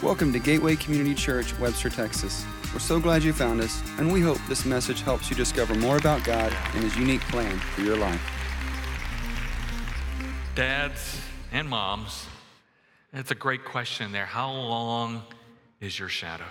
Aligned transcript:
Welcome 0.00 0.32
to 0.32 0.38
Gateway 0.38 0.76
Community 0.76 1.12
Church, 1.12 1.58
Webster, 1.58 1.90
Texas. 1.90 2.46
We're 2.72 2.78
so 2.78 3.00
glad 3.00 3.24
you 3.24 3.32
found 3.32 3.60
us, 3.60 3.82
and 3.98 4.12
we 4.12 4.20
hope 4.20 4.38
this 4.48 4.64
message 4.64 5.02
helps 5.02 5.28
you 5.28 5.34
discover 5.34 5.74
more 5.74 5.96
about 5.96 6.22
God 6.22 6.54
and 6.74 6.84
His 6.84 6.96
unique 6.96 7.20
plan 7.22 7.58
for 7.58 7.80
your 7.80 7.96
life. 7.96 8.22
Dads 10.54 11.20
and 11.50 11.68
moms, 11.68 12.26
it's 13.12 13.32
a 13.32 13.34
great 13.34 13.64
question 13.64 14.12
there. 14.12 14.24
How 14.24 14.52
long 14.52 15.24
is 15.80 15.98
your 15.98 16.08
shadow? 16.08 16.44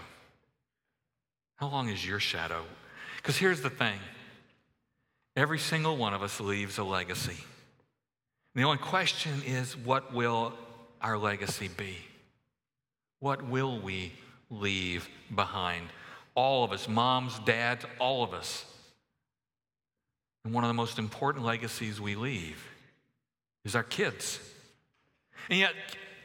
How 1.55 1.69
long 1.69 1.87
is 1.87 2.05
your 2.05 2.19
shadow? 2.19 2.65
Because 3.15 3.37
here's 3.37 3.61
the 3.61 3.69
thing 3.69 3.97
every 5.37 5.59
single 5.59 5.95
one 5.95 6.13
of 6.13 6.21
us 6.21 6.41
leaves 6.41 6.79
a 6.79 6.83
legacy. 6.83 7.41
The 8.55 8.63
only 8.63 8.79
question 8.79 9.41
is 9.45 9.77
what 9.77 10.13
will 10.13 10.51
our 11.01 11.17
legacy 11.17 11.69
be? 11.69 11.95
What 13.19 13.47
will 13.47 13.79
we 13.79 14.13
leave 14.49 15.09
behind? 15.33 15.87
All 16.35 16.63
of 16.63 16.71
us, 16.71 16.87
moms, 16.87 17.39
dads, 17.39 17.85
all 17.99 18.23
of 18.23 18.33
us. 18.33 18.65
And 20.45 20.53
one 20.53 20.63
of 20.63 20.67
the 20.67 20.75
most 20.75 20.99
important 20.99 21.43
legacies 21.45 21.99
we 21.99 22.15
leave 22.15 22.63
is 23.65 23.75
our 23.75 23.83
kids. 23.83 24.39
And 25.49 25.59
yet, 25.59 25.73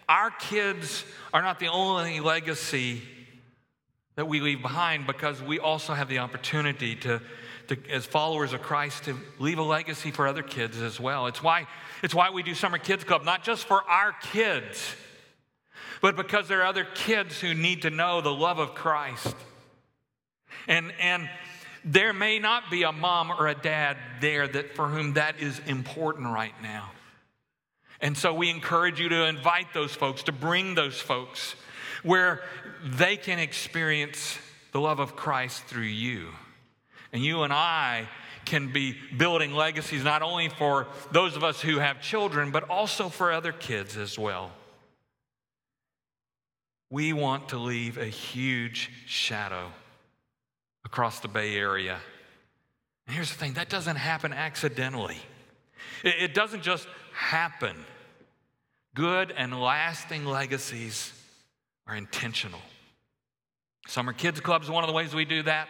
our 0.08 0.30
kids 0.30 1.04
are 1.32 1.42
not 1.42 1.58
the 1.58 1.68
only 1.68 2.20
legacy 2.20 3.02
that 4.16 4.28
we 4.28 4.40
leave 4.40 4.60
behind 4.60 5.06
because 5.06 5.42
we 5.42 5.58
also 5.58 5.94
have 5.94 6.08
the 6.08 6.18
opportunity 6.18 6.94
to, 6.96 7.20
to, 7.68 7.78
as 7.90 8.04
followers 8.04 8.52
of 8.52 8.60
Christ, 8.60 9.04
to 9.04 9.18
leave 9.38 9.58
a 9.58 9.62
legacy 9.62 10.10
for 10.10 10.28
other 10.28 10.42
kids 10.42 10.80
as 10.80 11.00
well. 11.00 11.26
It's 11.26 11.42
why, 11.42 11.66
it's 12.02 12.14
why 12.14 12.30
we 12.30 12.42
do 12.42 12.54
Summer 12.54 12.78
Kids 12.78 13.04
Club, 13.04 13.24
not 13.24 13.42
just 13.42 13.64
for 13.64 13.82
our 13.88 14.12
kids 14.32 14.94
but 16.02 16.16
because 16.16 16.48
there 16.48 16.60
are 16.60 16.66
other 16.66 16.84
kids 16.84 17.40
who 17.40 17.54
need 17.54 17.82
to 17.82 17.90
know 17.90 18.20
the 18.20 18.34
love 18.34 18.58
of 18.58 18.74
Christ. 18.74 19.34
And, 20.68 20.92
and 21.00 21.30
there 21.84 22.12
may 22.12 22.40
not 22.40 22.70
be 22.70 22.82
a 22.82 22.92
mom 22.92 23.30
or 23.30 23.46
a 23.46 23.54
dad 23.54 23.96
there 24.20 24.46
that 24.46 24.74
for 24.74 24.88
whom 24.88 25.14
that 25.14 25.40
is 25.40 25.60
important 25.60 26.26
right 26.26 26.54
now. 26.60 26.90
And 28.00 28.18
so 28.18 28.34
we 28.34 28.50
encourage 28.50 28.98
you 28.98 29.08
to 29.10 29.26
invite 29.26 29.72
those 29.72 29.94
folks, 29.94 30.24
to 30.24 30.32
bring 30.32 30.74
those 30.74 31.00
folks 31.00 31.54
where 32.02 32.42
they 32.84 33.16
can 33.16 33.38
experience 33.38 34.38
the 34.72 34.80
love 34.80 34.98
of 34.98 35.14
Christ 35.14 35.62
through 35.66 35.82
you. 35.82 36.30
And 37.12 37.24
you 37.24 37.44
and 37.44 37.52
I 37.52 38.08
can 38.44 38.72
be 38.72 38.96
building 39.16 39.52
legacies 39.54 40.02
not 40.02 40.20
only 40.20 40.48
for 40.48 40.88
those 41.12 41.36
of 41.36 41.44
us 41.44 41.60
who 41.60 41.78
have 41.78 42.00
children, 42.00 42.50
but 42.50 42.68
also 42.68 43.08
for 43.08 43.30
other 43.30 43.52
kids 43.52 43.96
as 43.96 44.18
well. 44.18 44.50
We 46.92 47.14
want 47.14 47.48
to 47.48 47.56
leave 47.56 47.96
a 47.96 48.04
huge 48.04 48.90
shadow 49.06 49.72
across 50.84 51.20
the 51.20 51.28
Bay 51.28 51.56
Area. 51.56 51.96
And 53.06 53.16
here's 53.16 53.30
the 53.30 53.38
thing 53.38 53.54
that 53.54 53.70
doesn't 53.70 53.96
happen 53.96 54.34
accidentally, 54.34 55.16
it, 56.04 56.16
it 56.18 56.34
doesn't 56.34 56.62
just 56.62 56.86
happen. 57.14 57.86
Good 58.94 59.32
and 59.34 59.58
lasting 59.58 60.26
legacies 60.26 61.14
are 61.86 61.96
intentional. 61.96 62.60
Summer 63.88 64.12
Kids 64.12 64.40
Club 64.40 64.62
is 64.62 64.68
one 64.68 64.84
of 64.84 64.88
the 64.88 64.94
ways 64.94 65.14
we 65.14 65.24
do 65.24 65.42
that. 65.44 65.68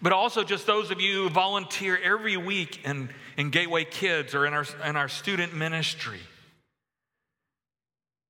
But 0.00 0.12
also, 0.12 0.44
just 0.44 0.68
those 0.68 0.92
of 0.92 1.00
you 1.00 1.24
who 1.24 1.30
volunteer 1.30 1.98
every 2.00 2.36
week 2.36 2.86
in, 2.86 3.10
in 3.36 3.50
Gateway 3.50 3.84
Kids 3.84 4.36
or 4.36 4.46
in 4.46 4.54
our, 4.54 4.66
in 4.86 4.94
our 4.94 5.08
student 5.08 5.52
ministry. 5.52 6.20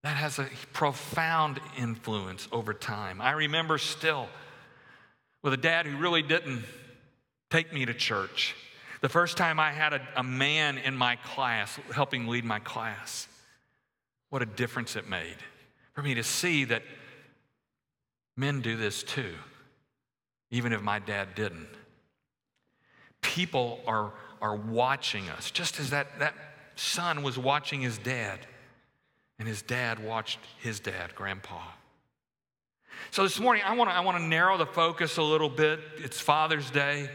That 0.04 0.18
has 0.18 0.38
a 0.38 0.46
profound 0.74 1.60
influence 1.78 2.46
over 2.52 2.74
time. 2.74 3.22
I 3.22 3.30
remember 3.30 3.78
still 3.78 4.28
with 5.42 5.54
a 5.54 5.56
dad 5.56 5.86
who 5.86 5.96
really 5.96 6.20
didn't 6.20 6.62
take 7.50 7.72
me 7.72 7.86
to 7.86 7.94
church. 7.94 8.54
The 9.00 9.08
first 9.08 9.38
time 9.38 9.58
I 9.58 9.72
had 9.72 9.94
a, 9.94 10.06
a, 10.14 10.22
man 10.22 10.76
in 10.76 10.94
my 10.94 11.16
class 11.16 11.78
helping 11.94 12.28
lead 12.28 12.44
my 12.44 12.58
class, 12.58 13.28
what 14.28 14.42
a 14.42 14.46
difference 14.46 14.94
it 14.94 15.08
made 15.08 15.36
for 15.94 16.02
me 16.02 16.12
to 16.14 16.22
see 16.22 16.64
that 16.66 16.82
men 18.36 18.60
do 18.60 18.76
this 18.76 19.02
too, 19.02 19.32
even 20.50 20.74
if 20.74 20.82
my 20.82 20.98
dad 20.98 21.34
didn't. 21.34 21.68
People 23.22 23.80
are, 23.86 24.12
are 24.42 24.56
watching 24.56 25.30
us, 25.30 25.50
just 25.50 25.80
as 25.80 25.88
that, 25.90 26.18
that 26.18 26.34
son 26.76 27.22
was 27.22 27.38
watching 27.38 27.80
his 27.80 27.96
dad 27.96 28.40
and 29.38 29.48
his 29.48 29.62
dad 29.62 30.04
watched 30.04 30.38
his 30.60 30.80
dad, 30.80 31.14
Grandpa. 31.14 31.60
So 33.10 33.22
this 33.22 33.40
morning, 33.40 33.62
I 33.66 33.74
want 33.74 33.90
to 33.90 33.96
I 33.96 34.00
want 34.00 34.18
to 34.18 34.22
narrow 34.22 34.56
the 34.56 34.66
focus 34.66 35.16
a 35.16 35.22
little 35.22 35.48
bit. 35.48 35.80
It's 35.98 36.20
Father's 36.20 36.70
Day, 36.70 37.08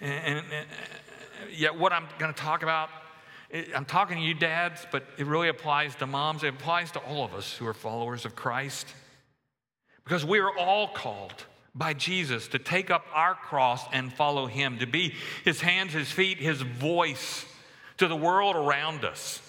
and, 0.00 0.12
and, 0.12 0.36
and 0.38 0.66
uh, 0.66 1.46
yet 1.50 1.78
what 1.78 1.92
I'm 1.92 2.06
going 2.18 2.32
to 2.32 2.40
talk 2.40 2.62
about, 2.62 2.88
I'm 3.74 3.84
talking 3.84 4.16
to 4.16 4.22
you 4.22 4.34
dads, 4.34 4.86
but 4.90 5.04
it 5.18 5.26
really 5.26 5.48
applies 5.48 5.94
to 5.96 6.06
moms. 6.06 6.44
It 6.44 6.54
applies 6.54 6.92
to 6.92 7.00
all 7.00 7.24
of 7.24 7.34
us 7.34 7.56
who 7.56 7.66
are 7.66 7.74
followers 7.74 8.24
of 8.24 8.36
Christ, 8.36 8.86
because 10.04 10.24
we 10.24 10.38
are 10.38 10.56
all 10.56 10.88
called 10.88 11.44
by 11.74 11.94
Jesus 11.94 12.48
to 12.48 12.58
take 12.58 12.90
up 12.90 13.04
our 13.12 13.34
cross 13.34 13.84
and 13.92 14.12
follow 14.12 14.46
Him, 14.46 14.78
to 14.78 14.86
be 14.86 15.14
His 15.44 15.60
hands, 15.60 15.92
His 15.92 16.10
feet, 16.10 16.38
His 16.38 16.62
voice 16.62 17.44
to 17.98 18.08
the 18.08 18.16
world 18.16 18.56
around 18.56 19.04
us. 19.04 19.40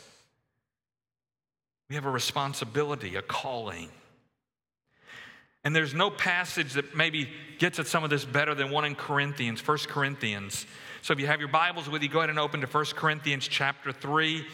We 1.90 1.96
have 1.96 2.06
a 2.06 2.12
responsibility, 2.12 3.16
a 3.16 3.24
calling. 3.24 3.90
And 5.64 5.76
there's 5.76 5.96
no 5.96 6.12
passage 6.12 6.74
that 6.74 6.96
maybe 6.96 7.30
gets 7.58 7.80
at 7.80 7.88
some 7.88 8.04
of 8.04 8.12
this 8.12 8.24
better 8.24 8.54
than 8.54 8.70
one 8.70 8.86
in 8.86 8.94
Corinthians, 8.94 9.68
1 9.68 9.78
Corinthians. 9.88 10.68
So 11.02 11.14
if 11.14 11.20
you 11.20 11.26
have 11.26 11.40
your 11.40 11.50
Bibles 11.50 11.90
with 11.90 12.04
you, 12.04 12.10
go 12.10 12.20
ahead 12.20 12.30
and 12.30 12.38
open 12.38 12.62
to 12.62 12.68
1 12.68 12.86
Corinthians 12.96 13.48
chapter 13.48 13.92
3. 13.92 14.46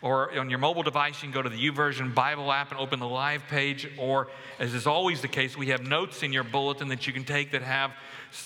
Or 0.00 0.38
on 0.38 0.48
your 0.48 0.60
mobile 0.60 0.84
device, 0.84 1.16
you 1.16 1.28
can 1.28 1.32
go 1.32 1.42
to 1.42 1.48
the 1.48 1.56
YouVersion 1.56 2.14
Bible 2.14 2.52
app 2.52 2.70
and 2.70 2.78
open 2.78 3.00
the 3.00 3.08
live 3.08 3.42
page. 3.48 3.90
Or, 3.98 4.28
as 4.60 4.72
is 4.72 4.86
always 4.86 5.20
the 5.20 5.28
case, 5.28 5.56
we 5.56 5.68
have 5.68 5.82
notes 5.82 6.22
in 6.22 6.32
your 6.32 6.44
bulletin 6.44 6.88
that 6.88 7.06
you 7.08 7.12
can 7.12 7.24
take 7.24 7.50
that 7.50 7.62
have 7.62 7.92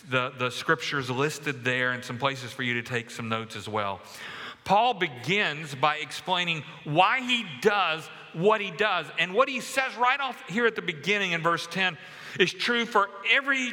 the, 0.08 0.32
the 0.38 0.50
scriptures 0.50 1.10
listed 1.10 1.62
there 1.62 1.92
and 1.92 2.02
some 2.02 2.16
places 2.16 2.52
for 2.52 2.62
you 2.62 2.74
to 2.74 2.82
take 2.82 3.10
some 3.10 3.28
notes 3.28 3.54
as 3.54 3.68
well. 3.68 4.00
Paul 4.64 4.94
begins 4.94 5.74
by 5.74 5.96
explaining 5.96 6.62
why 6.84 7.20
he 7.20 7.44
does 7.60 8.08
what 8.32 8.60
he 8.60 8.70
does. 8.70 9.06
And 9.18 9.34
what 9.34 9.48
he 9.48 9.60
says 9.60 9.94
right 9.96 10.20
off 10.20 10.40
here 10.48 10.66
at 10.66 10.76
the 10.76 10.82
beginning 10.82 11.32
in 11.32 11.42
verse 11.42 11.66
10 11.70 11.96
is 12.38 12.52
true 12.52 12.84
for 12.84 13.08
every, 13.32 13.72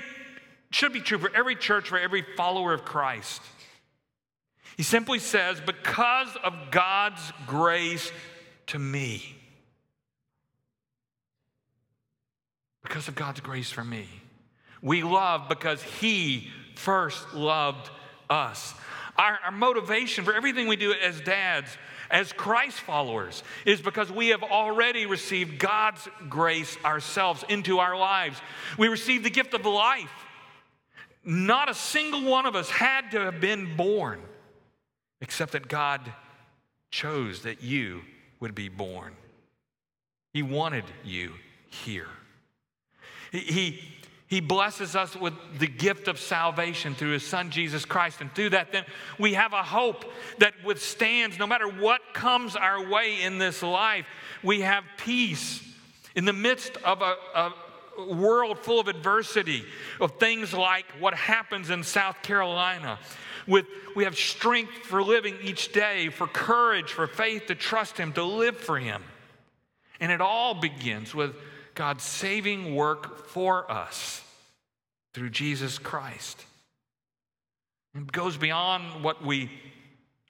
should 0.72 0.94
be 0.94 1.02
true 1.02 1.18
for 1.18 1.32
every 1.36 1.56
church, 1.56 1.90
for 1.90 2.00
every 2.00 2.26
follower 2.36 2.74
of 2.74 2.86
Christ. 2.86 3.42
He 4.76 4.84
simply 4.84 5.20
says, 5.20 5.60
because 5.66 6.36
of 6.44 6.54
God's 6.72 7.32
grace 7.48 8.12
to 8.68 8.80
me. 8.80 9.36
Because 12.84 13.08
of 13.08 13.16
God's 13.16 13.40
grace 13.40 13.72
for 13.72 13.84
me. 13.84 14.08
We 14.82 15.04
love 15.04 15.50
because 15.50 15.82
He 15.82 16.50
first 16.76 17.34
loved 17.34 17.90
us. 18.30 18.74
Our, 19.18 19.40
our 19.46 19.52
motivation 19.52 20.24
for 20.24 20.34
everything 20.34 20.68
we 20.68 20.76
do 20.76 20.94
as 20.94 21.20
dads, 21.22 21.78
as 22.10 22.32
Christ 22.34 22.80
followers, 22.80 23.44
is 23.66 23.82
because 23.82 24.12
we 24.12 24.30
have 24.30 24.44
already 24.44 25.06
received 25.06 25.60
God's 25.60 26.08
grace 26.30 26.78
ourselves 26.86 27.44
into 27.50 27.80
our 27.80 27.98
lives. 27.98 28.40
We 28.78 28.88
received 28.88 29.26
the 29.26 29.30
gift 29.30 29.54
of 29.54 29.66
life. 29.66 30.12
Not 31.24 31.70
a 31.70 31.74
single 31.74 32.24
one 32.24 32.46
of 32.46 32.56
us 32.56 32.70
had 32.70 33.12
to 33.12 33.20
have 33.20 33.42
been 33.42 33.76
born, 33.76 34.22
except 35.20 35.52
that 35.54 35.68
God 35.68 36.02
chose 36.90 37.42
that 37.42 37.62
you 37.62 38.02
would 38.40 38.56
be 38.56 38.70
born. 38.70 39.16
He 40.34 40.44
wanted 40.44 40.86
you 41.04 41.34
here. 41.70 42.08
He, 43.32 43.40
he 43.40 43.97
he 44.28 44.42
blesses 44.42 44.96
us 44.96 45.16
with 45.16 45.34
the 45.58 45.68
gift 45.68 46.10
of 46.10 46.20
salvation 46.20 46.96
through 46.96 47.12
his 47.12 47.26
son 47.26 47.50
Jesus 47.50 47.86
Christ. 47.86 48.20
And 48.20 48.34
through 48.36 48.50
that, 48.50 48.74
then 48.74 48.84
we 49.18 49.36
have 49.36 49.54
a 49.54 49.64
hope 49.64 50.04
that 50.40 50.54
withstands 50.66 51.40
no 51.40 51.48
matter 51.48 51.68
what 51.68 52.02
comes 52.14 52.58
our 52.58 52.90
way 52.90 53.22
in 53.22 53.38
this 53.38 53.64
life. 53.64 54.06
We 54.44 54.62
have 54.62 54.84
peace 54.98 55.64
in 56.14 56.26
the 56.26 56.34
midst 56.34 56.76
of 56.84 57.02
a, 57.02 57.16
a 57.36 57.54
world 58.14 58.60
full 58.60 58.82
of 58.82 58.90
adversity, 58.90 59.64
of 60.02 60.20
things 60.20 60.54
like 60.54 60.86
what 61.00 61.14
happens 61.14 61.70
in 61.70 61.84
South 61.84 62.22
Carolina. 62.22 63.00
With, 63.48 63.66
we 63.96 64.04
have 64.04 64.18
strength 64.18 64.74
for 64.84 65.02
living 65.02 65.38
each 65.42 65.72
day, 65.72 66.10
for 66.10 66.28
courage, 66.28 66.92
for 66.92 67.08
faith 67.08 67.46
to 67.48 67.56
trust 67.56 67.98
Him, 67.98 68.12
to 68.14 68.24
live 68.24 68.58
for 68.58 68.78
Him. 68.78 69.02
And 70.02 70.12
it 70.12 70.20
all 70.20 70.54
begins 70.54 71.16
with 71.16 71.34
God's 71.78 72.04
saving 72.04 72.74
work 72.74 73.28
for 73.28 73.72
us 73.72 74.24
through 75.14 75.30
Jesus 75.30 75.78
Christ. 75.78 76.44
It 77.94 78.12
goes 78.12 78.36
beyond 78.36 79.04
what 79.04 79.24
we 79.24 79.52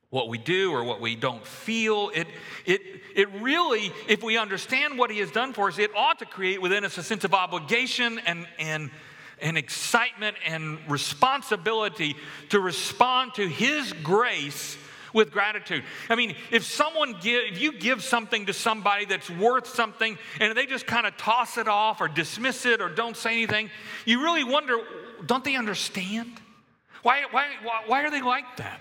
what 0.10 0.28
we 0.28 0.38
do 0.38 0.72
or 0.72 0.84
what 0.84 1.02
we 1.02 1.16
don't 1.16 1.46
feel. 1.46 2.12
It, 2.14 2.28
it, 2.66 2.82
it 3.16 3.30
really, 3.42 3.92
if 4.08 4.24
we 4.24 4.38
understand 4.38 4.98
what 4.98 5.10
He 5.12 5.20
has 5.20 5.32
done 5.32 5.54
for 5.54 5.68
us, 5.68 5.80
it 5.80 5.92
ought 5.96 6.20
to 6.20 6.26
create 6.26 6.62
within 6.62 6.86
us 6.86 6.98
a 6.98 7.04
sense 7.04 7.26
of 7.26 7.34
obligation 7.34 8.20
and, 8.20 8.48
and, 8.58 8.90
and 9.42 9.58
excitement 9.58 10.38
and 10.46 10.80
responsibility 10.90 12.16
to 12.50 12.60
respond 12.62 13.34
to 13.36 13.48
His 13.48 13.92
grace 14.02 14.78
with 15.18 15.32
gratitude. 15.32 15.84
I 16.10 16.16
mean, 16.16 16.36
if 16.52 16.64
someone 16.64 17.18
give, 17.20 17.42
if 17.52 17.60
you 17.60 17.74
give 17.74 18.04
something 18.04 18.46
to 18.46 18.54
somebody 18.54 19.06
that's 19.06 19.30
worth 19.32 19.68
something 19.68 20.16
and 20.40 20.56
they 20.56 20.68
just 20.68 20.86
kind 20.86 21.08
of 21.08 21.18
toss 21.18 21.58
it 21.58 21.68
off 21.68 22.00
or 22.00 22.08
dismiss 22.08 22.68
it 22.68 22.82
or 22.82 22.88
don't 22.88 23.18
say 23.18 23.32
anything, 23.32 23.72
you 24.06 24.22
really 24.22 24.44
wonder, 24.44 24.78
don't 25.26 25.44
they 25.44 25.56
understand? 25.56 26.32
Why, 27.02 27.24
why, 27.32 27.48
why 27.88 28.04
are 28.04 28.12
they 28.12 28.22
like 28.22 28.58
that? 28.58 28.80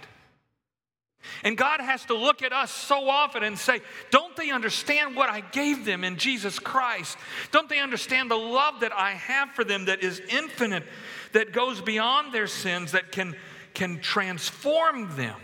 And 1.43 1.57
God 1.57 1.81
has 1.81 2.05
to 2.05 2.15
look 2.15 2.43
at 2.43 2.53
us 2.53 2.71
so 2.71 3.09
often 3.09 3.43
and 3.43 3.59
say, 3.59 3.81
Don't 4.11 4.37
they 4.37 4.51
understand 4.51 5.17
what 5.17 5.29
I 5.29 5.41
gave 5.41 5.85
them 5.85 6.05
in 6.05 6.19
Jesus 6.19 6.61
Christ? 6.61 7.17
Don't 7.51 7.69
they 7.69 7.81
understand 7.81 8.31
the 8.31 8.37
love 8.37 8.81
that 8.81 8.93
I 8.93 9.13
have 9.13 9.51
for 9.53 9.65
them 9.65 9.87
that 9.87 10.05
is 10.05 10.21
infinite, 10.29 10.85
that 11.33 11.53
goes 11.53 11.81
beyond 11.81 12.33
their 12.33 12.47
sins, 12.47 12.93
that 12.93 13.11
can, 13.11 13.35
can 13.75 13.99
transform 14.01 15.17
them? 15.17 15.35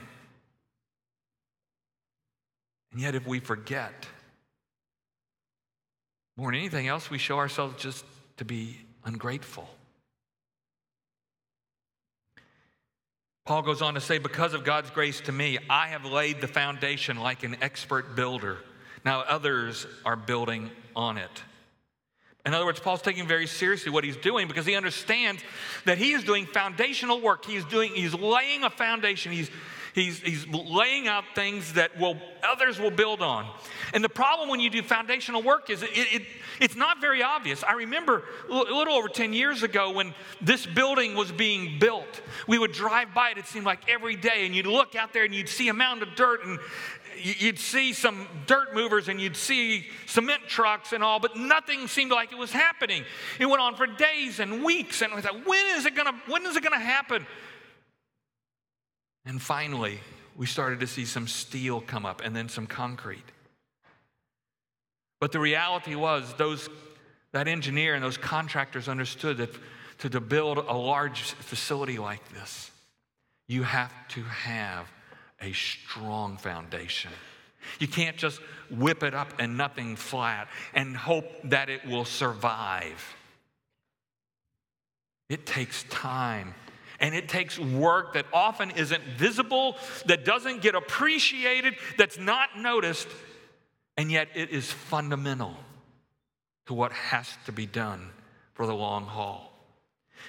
And 2.92 3.00
yet, 3.00 3.14
if 3.14 3.26
we 3.26 3.40
forget, 3.40 4.06
more 6.36 6.50
than 6.50 6.60
anything 6.60 6.88
else, 6.88 7.10
we 7.10 7.18
show 7.18 7.38
ourselves 7.38 7.82
just 7.82 8.04
to 8.36 8.44
be 8.44 8.78
ungrateful. 9.04 9.68
Paul 13.44 13.62
goes 13.62 13.82
on 13.82 13.94
to 13.94 14.00
say, 14.00 14.18
Because 14.18 14.54
of 14.54 14.64
God's 14.64 14.90
grace 14.90 15.20
to 15.22 15.32
me, 15.32 15.58
I 15.68 15.88
have 15.88 16.04
laid 16.04 16.40
the 16.40 16.48
foundation 16.48 17.18
like 17.18 17.42
an 17.42 17.56
expert 17.60 18.14
builder. 18.14 18.58
Now 19.04 19.20
others 19.20 19.86
are 20.04 20.16
building 20.16 20.70
on 20.94 21.18
it. 21.18 21.42
In 22.44 22.54
other 22.54 22.64
words, 22.64 22.80
Paul's 22.80 23.02
taking 23.02 23.26
very 23.26 23.46
seriously 23.46 23.92
what 23.92 24.02
he's 24.02 24.16
doing 24.16 24.48
because 24.48 24.66
he 24.66 24.74
understands 24.74 25.42
that 25.84 25.98
he 25.98 26.12
is 26.12 26.24
doing 26.24 26.46
foundational 26.46 27.20
work. 27.20 27.44
He's 27.44 27.64
doing, 27.64 27.94
he's 27.94 28.14
laying 28.14 28.64
a 28.64 28.70
foundation. 28.70 29.30
He's 29.30 29.50
He's, 29.94 30.20
he's 30.20 30.46
laying 30.48 31.06
out 31.06 31.24
things 31.34 31.74
that 31.74 31.98
will, 31.98 32.16
others 32.42 32.80
will 32.80 32.90
build 32.90 33.20
on. 33.20 33.46
And 33.92 34.02
the 34.02 34.08
problem 34.08 34.48
when 34.48 34.58
you 34.58 34.70
do 34.70 34.82
foundational 34.82 35.42
work 35.42 35.68
is 35.68 35.82
it, 35.82 35.90
it, 35.92 36.22
it's 36.60 36.76
not 36.76 37.00
very 37.00 37.22
obvious. 37.22 37.62
I 37.62 37.74
remember 37.74 38.24
a 38.48 38.52
little 38.52 38.94
over 38.94 39.08
10 39.08 39.34
years 39.34 39.62
ago 39.62 39.92
when 39.92 40.14
this 40.40 40.64
building 40.64 41.14
was 41.14 41.30
being 41.30 41.78
built, 41.78 42.22
we 42.46 42.58
would 42.58 42.72
drive 42.72 43.12
by 43.12 43.30
it, 43.30 43.38
it 43.38 43.46
seemed 43.46 43.66
like 43.66 43.86
every 43.86 44.16
day, 44.16 44.46
and 44.46 44.54
you'd 44.54 44.66
look 44.66 44.96
out 44.96 45.12
there 45.12 45.24
and 45.24 45.34
you'd 45.34 45.48
see 45.48 45.68
a 45.68 45.74
mound 45.74 46.02
of 46.02 46.14
dirt 46.14 46.42
and 46.44 46.58
you'd 47.18 47.58
see 47.58 47.92
some 47.92 48.26
dirt 48.46 48.74
movers 48.74 49.08
and 49.08 49.20
you'd 49.20 49.36
see 49.36 49.86
cement 50.06 50.42
trucks 50.48 50.94
and 50.94 51.04
all, 51.04 51.20
but 51.20 51.36
nothing 51.36 51.86
seemed 51.86 52.10
like 52.10 52.32
it 52.32 52.38
was 52.38 52.50
happening. 52.50 53.04
It 53.38 53.46
went 53.46 53.60
on 53.60 53.76
for 53.76 53.86
days 53.86 54.40
and 54.40 54.64
weeks, 54.64 55.02
and 55.02 55.14
we 55.14 55.20
thought, 55.20 55.46
when 55.46 55.76
is 55.76 55.84
it 55.84 55.94
gonna, 55.94 56.14
when 56.26 56.46
is 56.46 56.56
it 56.56 56.62
gonna 56.62 56.78
happen? 56.78 57.26
And 59.24 59.40
finally, 59.40 60.00
we 60.36 60.46
started 60.46 60.80
to 60.80 60.86
see 60.86 61.04
some 61.04 61.28
steel 61.28 61.80
come 61.80 62.04
up 62.04 62.22
and 62.24 62.34
then 62.34 62.48
some 62.48 62.66
concrete. 62.66 63.24
But 65.20 65.32
the 65.32 65.38
reality 65.38 65.94
was, 65.94 66.34
those, 66.34 66.68
that 67.32 67.46
engineer 67.46 67.94
and 67.94 68.02
those 68.02 68.16
contractors 68.16 68.88
understood 68.88 69.36
that 69.38 69.50
to, 69.98 70.10
to 70.10 70.20
build 70.20 70.58
a 70.58 70.76
large 70.76 71.22
facility 71.22 71.98
like 71.98 72.28
this, 72.30 72.70
you 73.46 73.62
have 73.62 73.92
to 74.08 74.22
have 74.22 74.90
a 75.40 75.52
strong 75.52 76.36
foundation. 76.36 77.12
You 77.78 77.86
can't 77.86 78.16
just 78.16 78.40
whip 78.70 79.02
it 79.04 79.14
up 79.14 79.32
and 79.38 79.56
nothing 79.56 79.94
flat 79.94 80.48
and 80.74 80.96
hope 80.96 81.26
that 81.44 81.68
it 81.68 81.86
will 81.86 82.04
survive. 82.04 83.14
It 85.28 85.46
takes 85.46 85.84
time 85.84 86.54
and 87.02 87.16
it 87.16 87.28
takes 87.28 87.58
work 87.58 88.14
that 88.14 88.24
often 88.32 88.70
isn't 88.70 89.02
visible, 89.18 89.76
that 90.06 90.24
doesn't 90.24 90.62
get 90.62 90.76
appreciated, 90.76 91.74
that's 91.98 92.18
not 92.18 92.56
noticed, 92.56 93.08
and 93.98 94.10
yet 94.10 94.28
it 94.34 94.50
is 94.50 94.70
fundamental 94.70 95.54
to 96.66 96.74
what 96.74 96.92
has 96.92 97.28
to 97.44 97.52
be 97.52 97.66
done 97.66 98.08
for 98.54 98.66
the 98.66 98.74
long 98.74 99.04
haul. 99.04 99.52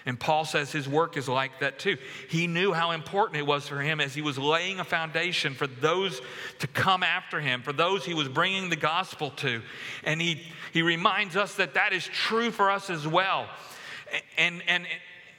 And 0.07 0.19
Paul 0.19 0.43
says 0.43 0.71
his 0.71 0.89
work 0.89 1.15
is 1.15 1.29
like 1.29 1.59
that 1.59 1.77
too. 1.77 1.97
He 2.27 2.47
knew 2.47 2.73
how 2.73 2.91
important 2.91 3.37
it 3.37 3.45
was 3.45 3.67
for 3.67 3.79
him 3.79 4.01
as 4.01 4.15
he 4.15 4.23
was 4.23 4.39
laying 4.39 4.79
a 4.79 4.83
foundation 4.83 5.53
for 5.53 5.67
those 5.67 6.19
to 6.59 6.67
come 6.67 7.03
after 7.03 7.39
him, 7.39 7.61
for 7.61 7.71
those 7.71 8.03
he 8.03 8.15
was 8.15 8.27
bringing 8.27 8.69
the 8.69 8.75
gospel 8.75 9.29
to. 9.29 9.61
And 10.03 10.19
he, 10.19 10.41
he 10.73 10.81
reminds 10.81 11.37
us 11.37 11.55
that 11.55 11.75
that 11.75 11.93
is 11.93 12.05
true 12.05 12.49
for 12.49 12.71
us 12.71 12.89
as 12.89 13.07
well. 13.07 13.47
And, 14.37 14.63
and, 14.67 14.87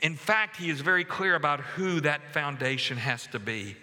in 0.04 0.16
fact, 0.16 0.58
he 0.58 0.68
is 0.68 0.82
very 0.82 1.02
clear 1.02 1.34
about 1.34 1.60
who 1.60 1.98
that 2.02 2.34
foundation 2.34 2.98
has 2.98 3.26
to 3.28 3.38
be. 3.38 3.74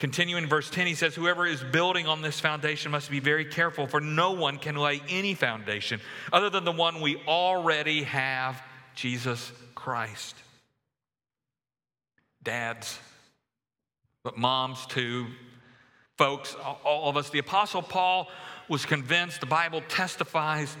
Continuing 0.00 0.44
in 0.44 0.48
verse 0.48 0.70
10, 0.70 0.86
he 0.86 0.94
says, 0.94 1.14
Whoever 1.14 1.46
is 1.46 1.62
building 1.62 2.06
on 2.06 2.22
this 2.22 2.40
foundation 2.40 2.90
must 2.90 3.10
be 3.10 3.20
very 3.20 3.44
careful, 3.44 3.86
for 3.86 4.00
no 4.00 4.32
one 4.32 4.56
can 4.56 4.76
lay 4.76 5.02
any 5.10 5.34
foundation 5.34 6.00
other 6.32 6.48
than 6.48 6.64
the 6.64 6.72
one 6.72 7.02
we 7.02 7.18
already 7.28 8.04
have 8.04 8.62
Jesus 8.94 9.52
Christ. 9.74 10.36
Dads, 12.42 12.98
but 14.22 14.38
moms 14.38 14.86
too, 14.86 15.26
folks, 16.16 16.54
all 16.82 17.10
of 17.10 17.18
us. 17.18 17.28
The 17.28 17.40
Apostle 17.40 17.82
Paul 17.82 18.28
was 18.70 18.86
convinced, 18.86 19.40
the 19.40 19.46
Bible 19.46 19.82
testifies 19.86 20.74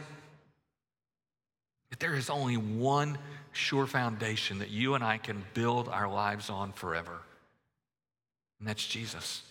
that 1.90 2.00
there 2.00 2.14
is 2.14 2.30
only 2.30 2.56
one 2.56 3.18
sure 3.56 3.86
foundation 3.86 4.58
that 4.58 4.70
you 4.70 4.94
and 4.94 5.04
I 5.04 5.18
can 5.18 5.44
build 5.54 5.88
our 5.88 6.08
lives 6.08 6.50
on 6.50 6.72
forever. 6.72 7.18
And 8.58 8.68
that's 8.68 8.86
Jesus. 8.86 9.42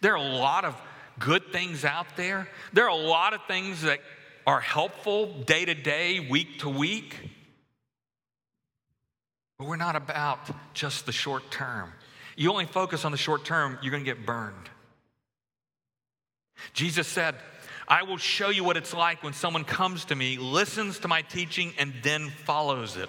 There 0.00 0.12
are 0.12 0.16
a 0.16 0.36
lot 0.36 0.64
of 0.64 0.76
good 1.18 1.52
things 1.52 1.84
out 1.84 2.16
there. 2.16 2.48
There 2.72 2.84
are 2.84 2.90
a 2.90 2.94
lot 2.94 3.34
of 3.34 3.40
things 3.46 3.82
that 3.82 4.00
are 4.46 4.60
helpful 4.60 5.26
day 5.42 5.64
to 5.64 5.74
day, 5.74 6.20
week 6.20 6.60
to 6.60 6.68
week. 6.68 7.16
But 9.58 9.66
we're 9.66 9.76
not 9.76 9.96
about 9.96 10.38
just 10.74 11.06
the 11.06 11.12
short 11.12 11.50
term. 11.50 11.92
You 12.36 12.50
only 12.50 12.66
focus 12.66 13.04
on 13.04 13.12
the 13.12 13.18
short 13.18 13.44
term, 13.44 13.78
you're 13.82 13.90
going 13.90 14.04
to 14.04 14.14
get 14.14 14.24
burned. 14.24 14.70
Jesus 16.72 17.06
said, 17.06 17.34
I 17.88 18.02
will 18.02 18.18
show 18.18 18.50
you 18.50 18.64
what 18.64 18.76
it's 18.76 18.92
like 18.92 19.22
when 19.22 19.32
someone 19.32 19.64
comes 19.64 20.04
to 20.06 20.14
me, 20.14 20.36
listens 20.36 20.98
to 21.00 21.08
my 21.08 21.22
teaching, 21.22 21.72
and 21.78 21.94
then 22.02 22.28
follows 22.44 22.98
it. 22.98 23.08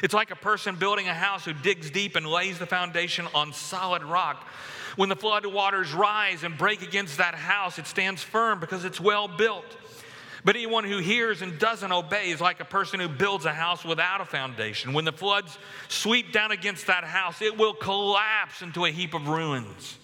It's 0.00 0.14
like 0.14 0.30
a 0.30 0.36
person 0.36 0.76
building 0.76 1.08
a 1.08 1.14
house 1.14 1.44
who 1.44 1.52
digs 1.52 1.90
deep 1.90 2.14
and 2.14 2.24
lays 2.24 2.58
the 2.58 2.66
foundation 2.66 3.26
on 3.34 3.52
solid 3.52 4.04
rock. 4.04 4.46
When 4.94 5.08
the 5.08 5.16
flood 5.16 5.44
waters 5.46 5.92
rise 5.92 6.44
and 6.44 6.56
break 6.56 6.82
against 6.82 7.18
that 7.18 7.34
house, 7.34 7.78
it 7.78 7.86
stands 7.86 8.22
firm 8.22 8.60
because 8.60 8.84
it's 8.84 9.00
well 9.00 9.26
built. 9.26 9.64
But 10.44 10.56
anyone 10.56 10.84
who 10.84 10.98
hears 10.98 11.40
and 11.40 11.58
doesn't 11.58 11.92
obey 11.92 12.30
is 12.30 12.40
like 12.40 12.60
a 12.60 12.64
person 12.64 13.00
who 13.00 13.08
builds 13.08 13.44
a 13.44 13.52
house 13.52 13.84
without 13.84 14.20
a 14.20 14.24
foundation. 14.24 14.92
When 14.92 15.04
the 15.04 15.12
floods 15.12 15.56
sweep 15.88 16.32
down 16.32 16.50
against 16.50 16.88
that 16.88 17.04
house, 17.04 17.40
it 17.42 17.56
will 17.56 17.74
collapse 17.74 18.62
into 18.62 18.84
a 18.84 18.90
heap 18.90 19.14
of 19.14 19.28
ruins. 19.28 19.98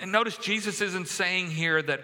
And 0.00 0.12
notice 0.12 0.36
Jesus 0.38 0.80
isn't 0.80 1.08
saying 1.08 1.50
here 1.50 1.82
that 1.82 2.00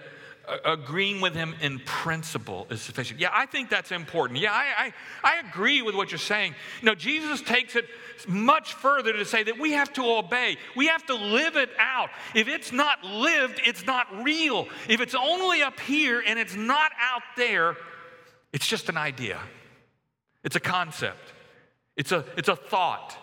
agreeing 0.64 1.20
with 1.20 1.34
him 1.34 1.54
in 1.60 1.78
principle 1.80 2.66
is 2.70 2.80
sufficient. 2.80 3.20
Yeah, 3.20 3.30
I 3.32 3.46
think 3.46 3.68
that's 3.68 3.92
important. 3.92 4.38
Yeah, 4.38 4.52
I, 4.52 4.92
I, 5.22 5.36
I 5.36 5.48
agree 5.48 5.82
with 5.82 5.94
what 5.94 6.10
you're 6.10 6.18
saying. 6.18 6.54
No, 6.82 6.94
Jesus 6.94 7.40
takes 7.40 7.76
it 7.76 7.86
much 8.26 8.74
further 8.74 9.12
to 9.12 9.24
say 9.24 9.42
that 9.42 9.58
we 9.58 9.72
have 9.72 9.92
to 9.94 10.02
obey. 10.02 10.56
We 10.74 10.86
have 10.86 11.04
to 11.06 11.14
live 11.14 11.56
it 11.56 11.70
out. 11.78 12.10
If 12.34 12.48
it's 12.48 12.72
not 12.72 13.04
lived, 13.04 13.60
it's 13.64 13.84
not 13.84 14.06
real. 14.24 14.68
If 14.88 15.00
it's 15.00 15.14
only 15.14 15.62
up 15.62 15.78
here 15.80 16.22
and 16.26 16.38
it's 16.38 16.56
not 16.56 16.92
out 17.00 17.22
there, 17.36 17.76
it's 18.52 18.66
just 18.66 18.88
an 18.88 18.96
idea. 18.96 19.38
It's 20.44 20.56
a 20.56 20.60
concept. 20.60 21.34
It's 21.96 22.12
a, 22.12 22.24
it's 22.36 22.48
a 22.48 22.56
thought. 22.56 23.16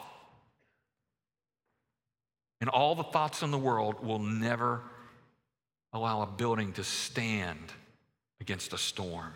And 2.65 2.71
all 2.71 2.95
the 2.95 3.03
thoughts 3.03 3.43
in 3.43 3.51
the 3.51 3.59
world 3.59 4.03
will 4.03 4.17
never 4.17 4.81
allow 5.93 6.23
a 6.23 6.25
building 6.25 6.73
to 6.73 6.83
stand 6.83 7.59
against 8.41 8.73
a 8.73 8.77
storm. 8.79 9.33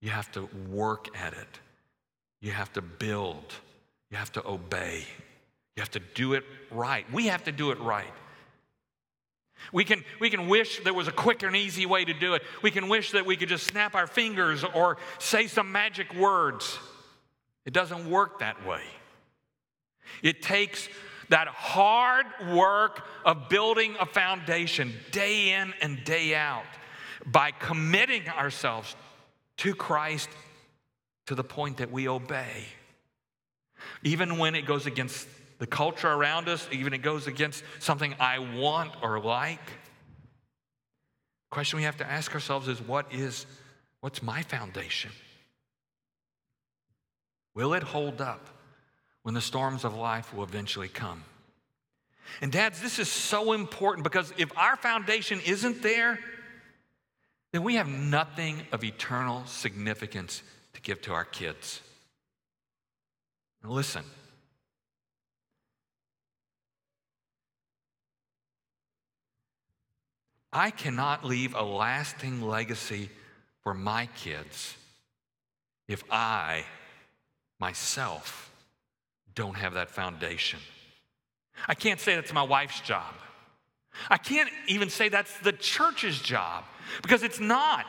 You 0.00 0.10
have 0.10 0.32
to 0.32 0.48
work 0.68 1.16
at 1.16 1.34
it. 1.34 1.60
You 2.40 2.50
have 2.50 2.72
to 2.72 2.82
build. 2.82 3.54
You 4.10 4.16
have 4.16 4.32
to 4.32 4.44
obey. 4.44 5.04
You 5.76 5.80
have 5.80 5.92
to 5.92 6.00
do 6.00 6.32
it 6.32 6.42
right. 6.72 7.06
We 7.12 7.28
have 7.28 7.44
to 7.44 7.52
do 7.52 7.70
it 7.70 7.78
right. 7.78 8.12
We 9.72 9.84
can, 9.84 10.02
we 10.18 10.30
can 10.30 10.48
wish 10.48 10.80
there 10.82 10.92
was 10.92 11.06
a 11.06 11.12
quick 11.12 11.44
and 11.44 11.54
easy 11.54 11.86
way 11.86 12.04
to 12.04 12.14
do 12.14 12.34
it. 12.34 12.42
We 12.62 12.72
can 12.72 12.88
wish 12.88 13.12
that 13.12 13.26
we 13.26 13.36
could 13.36 13.48
just 13.48 13.68
snap 13.68 13.94
our 13.94 14.08
fingers 14.08 14.64
or 14.64 14.96
say 15.20 15.46
some 15.46 15.70
magic 15.70 16.12
words. 16.16 16.80
It 17.64 17.72
doesn't 17.72 18.10
work 18.10 18.40
that 18.40 18.66
way. 18.66 18.82
It 20.20 20.42
takes 20.42 20.88
that 21.28 21.48
hard 21.48 22.26
work 22.54 23.02
of 23.24 23.48
building 23.48 23.96
a 24.00 24.06
foundation 24.06 24.94
day 25.10 25.52
in 25.52 25.74
and 25.80 26.02
day 26.04 26.34
out 26.34 26.64
by 27.26 27.50
committing 27.50 28.28
ourselves 28.28 28.96
to 29.58 29.74
Christ 29.74 30.28
to 31.26 31.34
the 31.34 31.44
point 31.44 31.78
that 31.78 31.90
we 31.90 32.08
obey. 32.08 32.64
Even 34.02 34.38
when 34.38 34.54
it 34.54 34.66
goes 34.66 34.86
against 34.86 35.28
the 35.58 35.66
culture 35.66 36.08
around 36.08 36.48
us, 36.48 36.66
even 36.72 36.94
it 36.94 36.98
goes 36.98 37.26
against 37.26 37.62
something 37.80 38.14
I 38.18 38.38
want 38.38 38.92
or 39.02 39.20
like. 39.20 39.64
The 39.66 41.54
question 41.54 41.78
we 41.78 41.82
have 41.82 41.96
to 41.98 42.10
ask 42.10 42.32
ourselves 42.34 42.68
is 42.68 42.80
what 42.80 43.12
is 43.12 43.46
what's 44.00 44.22
my 44.22 44.42
foundation? 44.42 45.10
Will 47.54 47.74
it 47.74 47.82
hold 47.82 48.20
up 48.20 48.48
when 49.22 49.34
the 49.34 49.40
storms 49.40 49.84
of 49.84 49.94
life 49.94 50.34
will 50.34 50.44
eventually 50.44 50.88
come? 50.88 51.24
And 52.40 52.52
dads, 52.52 52.80
this 52.80 52.98
is 52.98 53.08
so 53.08 53.52
important 53.52 54.04
because 54.04 54.32
if 54.36 54.56
our 54.56 54.76
foundation 54.76 55.40
isn't 55.46 55.82
there, 55.82 56.18
then 57.52 57.62
we 57.62 57.76
have 57.76 57.88
nothing 57.88 58.62
of 58.72 58.84
eternal 58.84 59.44
significance 59.46 60.42
to 60.74 60.80
give 60.80 61.00
to 61.02 61.12
our 61.12 61.24
kids. 61.24 61.80
Now 63.62 63.70
listen. 63.70 64.04
I 70.52 70.70
cannot 70.70 71.24
leave 71.24 71.54
a 71.54 71.62
lasting 71.62 72.42
legacy 72.42 73.10
for 73.62 73.74
my 73.74 74.06
kids 74.16 74.76
if 75.86 76.02
I 76.10 76.64
myself 77.58 78.50
don't 79.38 79.56
have 79.56 79.74
that 79.74 79.88
foundation. 79.88 80.58
I 81.68 81.74
can't 81.74 82.00
say 82.00 82.16
that's 82.16 82.32
my 82.32 82.42
wife's 82.42 82.80
job. 82.80 83.14
I 84.10 84.16
can't 84.16 84.50
even 84.66 84.90
say 84.90 85.08
that's 85.08 85.38
the 85.38 85.52
church's 85.52 86.18
job 86.18 86.64
because 87.02 87.22
it's 87.22 87.38
not. 87.38 87.86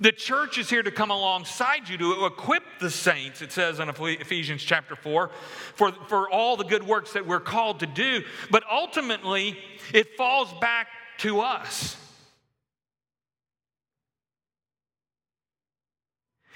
The 0.00 0.12
church 0.12 0.58
is 0.58 0.70
here 0.70 0.84
to 0.84 0.92
come 0.92 1.10
alongside 1.10 1.88
you 1.88 1.98
to 1.98 2.26
equip 2.26 2.62
the 2.78 2.90
saints, 2.90 3.42
it 3.42 3.50
says 3.50 3.80
in 3.80 3.88
Ephesians 3.88 4.62
chapter 4.62 4.94
4, 4.94 5.30
for, 5.74 5.92
for 6.06 6.30
all 6.30 6.56
the 6.56 6.64
good 6.64 6.86
works 6.86 7.12
that 7.14 7.26
we're 7.26 7.40
called 7.40 7.80
to 7.80 7.86
do. 7.86 8.22
But 8.48 8.62
ultimately, 8.70 9.58
it 9.92 10.16
falls 10.16 10.52
back 10.60 10.86
to 11.18 11.40
us. 11.40 11.96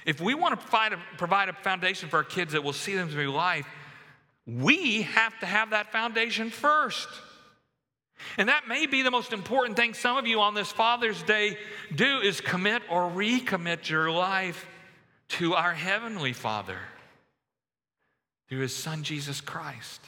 If 0.06 0.20
we 0.20 0.34
want 0.34 0.58
to 0.60 0.76
a, 0.76 0.98
provide 1.18 1.48
a 1.48 1.52
foundation 1.52 2.08
for 2.08 2.18
our 2.18 2.25
kids 2.25 2.52
that 2.52 2.62
will 2.62 2.72
see 2.72 2.94
them 2.94 3.08
through 3.08 3.32
life, 3.32 3.66
we 4.47 5.03
have 5.03 5.38
to 5.41 5.47
have 5.47 5.71
that 5.71 5.93
foundation 5.93 6.50
first. 6.50 7.09
And 8.38 8.49
that 8.49 8.69
may 8.69 8.87
be 8.87 9.03
the 9.03 9.11
most 9.11 9.33
important 9.33 9.76
thing 9.76 9.93
some 9.93 10.17
of 10.17 10.26
you 10.26 10.41
on 10.41 10.55
this 10.55 10.71
Father's 10.71 11.23
Day 11.25 11.59
do 11.95 12.21
is 12.21 12.41
commit 12.41 12.83
or 12.91 13.11
recommit 13.11 13.88
your 13.88 14.11
life 14.11 14.67
to 15.29 15.55
our 15.55 15.75
Heavenly 15.75 16.33
Father 16.33 16.79
through 18.49 18.61
His 18.61 18.75
Son, 18.75 19.03
Jesus 19.03 19.41
Christ. 19.41 20.00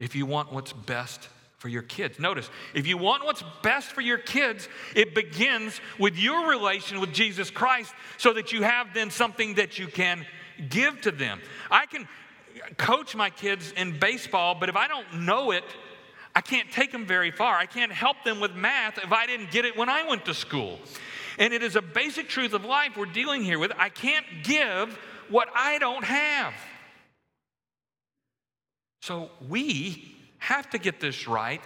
If 0.00 0.16
you 0.16 0.26
want 0.26 0.52
what's 0.52 0.72
best 0.72 1.28
for 1.58 1.68
your 1.68 1.82
kids. 1.82 2.20
Notice, 2.20 2.48
if 2.72 2.86
you 2.86 2.96
want 2.96 3.24
what's 3.24 3.42
best 3.62 3.88
for 3.88 4.00
your 4.00 4.18
kids, 4.18 4.68
it 4.94 5.12
begins 5.14 5.80
with 5.98 6.16
your 6.16 6.48
relation 6.48 7.00
with 7.00 7.12
Jesus 7.12 7.50
Christ 7.50 7.92
so 8.16 8.32
that 8.32 8.52
you 8.52 8.62
have 8.62 8.94
then 8.94 9.10
something 9.10 9.54
that 9.56 9.76
you 9.76 9.88
can 9.88 10.24
give 10.68 11.00
to 11.02 11.10
them. 11.10 11.40
I 11.68 11.86
can 11.86 12.08
coach 12.76 13.14
my 13.14 13.30
kids 13.30 13.72
in 13.72 13.98
baseball, 13.98 14.54
but 14.54 14.68
if 14.68 14.76
I 14.76 14.88
don't 14.88 15.20
know 15.20 15.50
it, 15.50 15.64
I 16.34 16.40
can't 16.40 16.70
take 16.70 16.92
them 16.92 17.06
very 17.06 17.30
far. 17.30 17.56
I 17.56 17.66
can't 17.66 17.92
help 17.92 18.16
them 18.24 18.40
with 18.40 18.54
math 18.54 18.98
if 18.98 19.12
I 19.12 19.26
didn't 19.26 19.50
get 19.50 19.64
it 19.64 19.76
when 19.76 19.88
I 19.88 20.06
went 20.06 20.24
to 20.26 20.34
school. 20.34 20.78
And 21.38 21.52
it 21.52 21.62
is 21.62 21.76
a 21.76 21.82
basic 21.82 22.28
truth 22.28 22.52
of 22.52 22.64
life 22.64 22.96
we're 22.96 23.06
dealing 23.06 23.42
here 23.42 23.58
with. 23.58 23.72
I 23.76 23.88
can't 23.88 24.26
give 24.42 24.98
what 25.28 25.48
I 25.54 25.78
don't 25.78 26.04
have. 26.04 26.54
So 29.02 29.30
we 29.48 30.16
have 30.38 30.68
to 30.70 30.78
get 30.78 31.00
this 31.00 31.26
right 31.26 31.62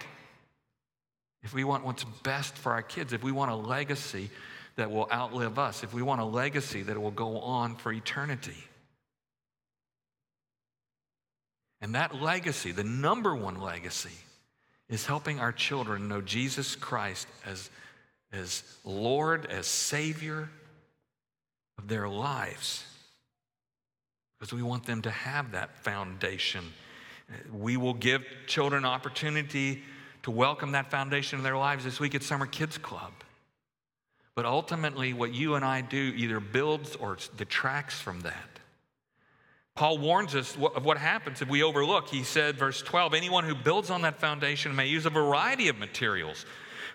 if 1.43 1.53
we 1.53 1.63
want 1.63 1.83
what's 1.83 2.05
best 2.23 2.55
for 2.55 2.71
our 2.71 2.81
kids, 2.81 3.13
if 3.13 3.21
we 3.21 3.31
want 3.31 3.51
a 3.51 3.55
legacy 3.55 4.29
that 4.75 4.89
will 4.89 5.07
outlive 5.11 5.59
us, 5.59 5.83
if 5.83 5.93
we 5.93 6.01
want 6.01 6.21
a 6.21 6.25
legacy 6.25 6.81
that 6.83 6.99
will 6.99 7.11
go 7.11 7.39
on 7.39 7.75
for 7.75 7.91
eternity. 7.91 8.57
And 11.83 11.95
that 11.95 12.15
legacy, 12.21 12.71
the 12.71 12.85
number 12.85 13.35
one 13.35 13.59
legacy, 13.59 14.17
is 14.87 15.05
helping 15.05 15.41
our 15.41 15.51
children 15.51 16.07
know 16.07 16.21
Jesus 16.21 16.77
Christ 16.77 17.27
as, 17.45 17.69
as 18.31 18.63
Lord, 18.85 19.45
as 19.47 19.67
Savior 19.67 20.49
of 21.77 21.89
their 21.89 22.07
lives. 22.07 22.85
Because 24.39 24.53
we 24.53 24.63
want 24.63 24.85
them 24.85 25.01
to 25.01 25.11
have 25.11 25.51
that 25.51 25.75
foundation. 25.83 26.63
We 27.51 27.75
will 27.75 27.95
give 27.95 28.23
children 28.47 28.85
opportunity 28.85 29.83
to 30.23 30.31
welcome 30.31 30.71
that 30.71 30.89
foundation 30.89 31.39
in 31.39 31.43
their 31.43 31.57
lives 31.57 31.83
this 31.83 31.99
week 31.99 32.15
at 32.15 32.23
Summer 32.23 32.45
Kids 32.45 32.77
Club. 32.77 33.11
But 34.35 34.45
ultimately, 34.45 35.11
what 35.11 35.33
you 35.33 35.55
and 35.55 35.65
I 35.65 35.81
do 35.81 36.13
either 36.15 36.39
builds 36.39 36.95
or 36.95 37.17
detracts 37.35 37.99
from 37.99 38.21
that. 38.21 38.52
Paul 39.75 39.97
warns 39.97 40.35
us 40.35 40.55
of 40.55 40.85
what 40.85 40.97
happens 40.97 41.41
if 41.41 41.49
we 41.49 41.63
overlook. 41.63 42.07
He 42.07 42.23
said, 42.23 42.57
verse 42.57 42.81
12, 42.81 43.15
anyone 43.15 43.43
who 43.43 43.55
builds 43.55 43.89
on 43.89 44.03
that 44.03 44.19
foundation 44.19 44.75
may 44.75 44.87
use 44.87 45.05
a 45.05 45.09
variety 45.09 45.67
of 45.67 45.77
materials 45.77 46.45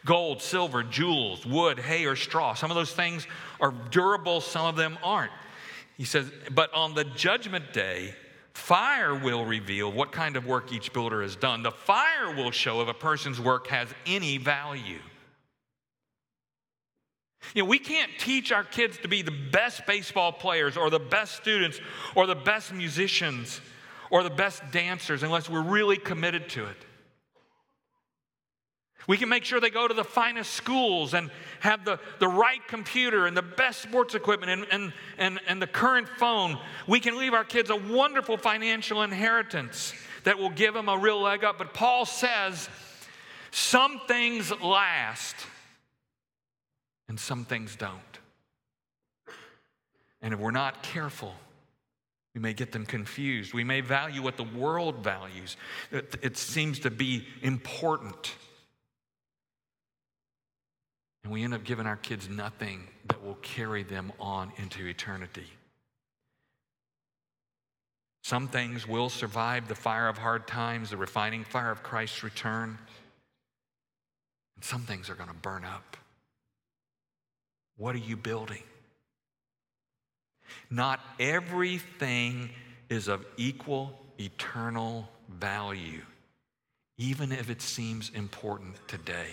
gold, 0.05 0.41
silver, 0.41 0.85
jewels, 0.85 1.45
wood, 1.45 1.79
hay, 1.79 2.07
or 2.07 2.15
straw. 2.15 2.55
Some 2.55 2.71
of 2.71 2.77
those 2.77 2.93
things 2.93 3.27
are 3.61 3.73
durable, 3.91 4.41
some 4.41 4.65
of 4.65 4.77
them 4.77 4.97
aren't. 5.03 5.33
He 5.97 6.05
says, 6.05 6.31
but 6.53 6.73
on 6.73 6.95
the 6.95 7.03
judgment 7.03 7.73
day, 7.73 8.15
fire 8.55 9.15
will 9.15 9.45
reveal 9.45 9.91
what 9.91 10.13
kind 10.13 10.37
of 10.37 10.47
work 10.47 10.73
each 10.73 10.93
builder 10.93 11.23
has 11.23 11.35
done. 11.35 11.65
The 11.65 11.73
fire 11.73 12.35
will 12.35 12.53
show 12.53 12.81
if 12.81 12.89
a 12.89 12.95
person's 12.95 13.41
work 13.41 13.67
has 13.67 13.89
any 14.07 14.39
value. 14.39 15.01
You 17.55 17.63
know, 17.63 17.69
we 17.69 17.79
can't 17.79 18.11
teach 18.19 18.53
our 18.53 18.65
kids 18.65 18.99
to 18.99 19.09
be 19.09 19.23
the 19.23 19.31
best 19.31 19.87
baseball 19.87 20.33
players 20.33 20.77
or 20.77 20.91
the 20.91 20.99
best 20.99 21.37
students 21.37 21.81
or 22.15 22.27
the 22.27 22.35
best 22.35 22.73
musicians 22.73 23.61
or 24.11 24.23
the 24.23 24.31
best 24.31 24.63
dancers 24.71 25.23
unless 25.23 25.49
we're 25.49 25.63
really 25.63 25.97
committed 25.97 26.49
to 26.51 26.67
it. 26.67 26.77
We 29.07 29.17
can 29.17 29.31
make 29.31 29.45
sure 29.45 29.59
they 29.59 29.71
go 29.71 29.89
to 29.89 29.95
the 29.95 30.05
finest 30.05 30.53
schools 30.53 31.15
and 31.15 31.31
have 31.61 31.87
the, 31.87 31.99
the 32.19 32.29
right 32.29 32.61
computer 32.69 33.27
and 33.27 33.35
the 33.35 33.43
best 33.43 33.81
sports 33.81 34.15
equipment 34.15 34.53
and, 34.53 34.67
and, 34.71 34.93
and, 35.17 35.41
and 35.49 35.63
the 35.63 35.67
current 35.67 36.07
phone. 36.07 36.59
We 36.87 37.01
can 37.01 37.17
leave 37.17 37.33
our 37.33 37.45
kids 37.45 37.71
a 37.71 37.77
wonderful 37.77 38.37
financial 38.37 39.03
inheritance 39.03 39.95
that 40.25 40.37
will 40.37 40.51
give 40.51 40.75
them 40.75 40.91
a 40.91 40.99
real 40.99 41.23
leg 41.23 41.43
up. 41.43 41.57
But 41.57 41.73
Paul 41.73 42.05
says 42.05 42.69
some 43.51 44.03
things 44.07 44.53
last 44.61 45.37
and 47.09 47.19
some 47.19 47.45
things 47.45 47.77
don't. 47.77 48.01
And 50.21 50.35
if 50.35 50.41
we're 50.41 50.51
not 50.51 50.83
careful, 50.83 51.35
we 52.35 52.41
may 52.41 52.53
get 52.53 52.73
them 52.73 52.87
confused. 52.87 53.53
We 53.53 53.65
may 53.65 53.81
value 53.81 54.23
what 54.23 54.37
the 54.37 54.45
world 54.45 55.03
values. 55.03 55.57
It, 55.91 56.17
it 56.23 56.37
seems 56.37 56.79
to 56.81 56.91
be 56.91 57.27
important. 57.43 58.35
And 61.25 61.33
we 61.33 61.43
end 61.45 61.53
up 61.53 61.63
giving 61.63 61.87
our 61.87 61.97
kids 61.97 62.29
nothing 62.29 62.89
that 63.09 63.23
will 63.23 63.35
carry 63.43 63.83
them 63.83 64.13
on 64.19 64.53
into 64.57 64.87
eternity. 64.87 65.47
Some 68.25 68.49
things 68.49 68.87
will 68.87 69.11
survive 69.11 69.69
the 69.69 69.75
fire 69.75 70.09
of 70.09 70.17
hard 70.17 70.47
times, 70.47 70.91
the 70.91 70.97
refining 70.97 71.45
fire 71.45 71.71
of 71.71 71.83
Christ's 71.83 72.23
return. 72.23 72.79
And 74.57 74.65
some 74.65 74.83
things 74.83 75.11
are 75.11 75.15
going 75.15 75.29
to 75.29 75.35
burn 75.35 75.67
up. 75.67 75.98
What 77.79 77.95
are 77.95 77.99
you 77.99 78.17
building? 78.17 78.63
Not 80.69 81.01
everything 81.19 82.51
is 82.91 83.09
of 83.09 83.25
equal 83.37 83.99
eternal 84.19 85.09
value, 85.29 86.03
even 86.97 87.33
if 87.33 87.49
it 87.49 87.63
seems 87.63 88.11
important 88.11 88.77
today. 88.89 89.29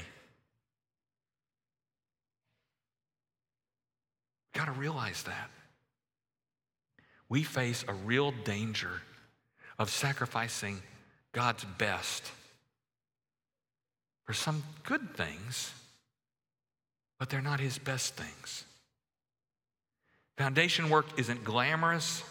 Got 4.54 4.66
to 4.66 4.72
realize 4.72 5.24
that. 5.24 5.50
We 7.28 7.44
face 7.44 7.84
a 7.88 7.94
real 7.94 8.32
danger 8.44 9.02
of 9.80 9.90
sacrificing 9.90 10.82
God's 11.32 11.66
best 11.78 12.32
for 14.26 14.34
some 14.34 14.64
good 14.84 15.16
things 15.16 15.74
but 17.20 17.30
they're 17.30 17.42
not 17.42 17.60
his 17.60 17.78
best 17.78 18.16
things. 18.16 18.66
Foundation 20.38 20.90
work 20.90 21.06
isn't 21.18 21.44
glamorous 21.44 22.24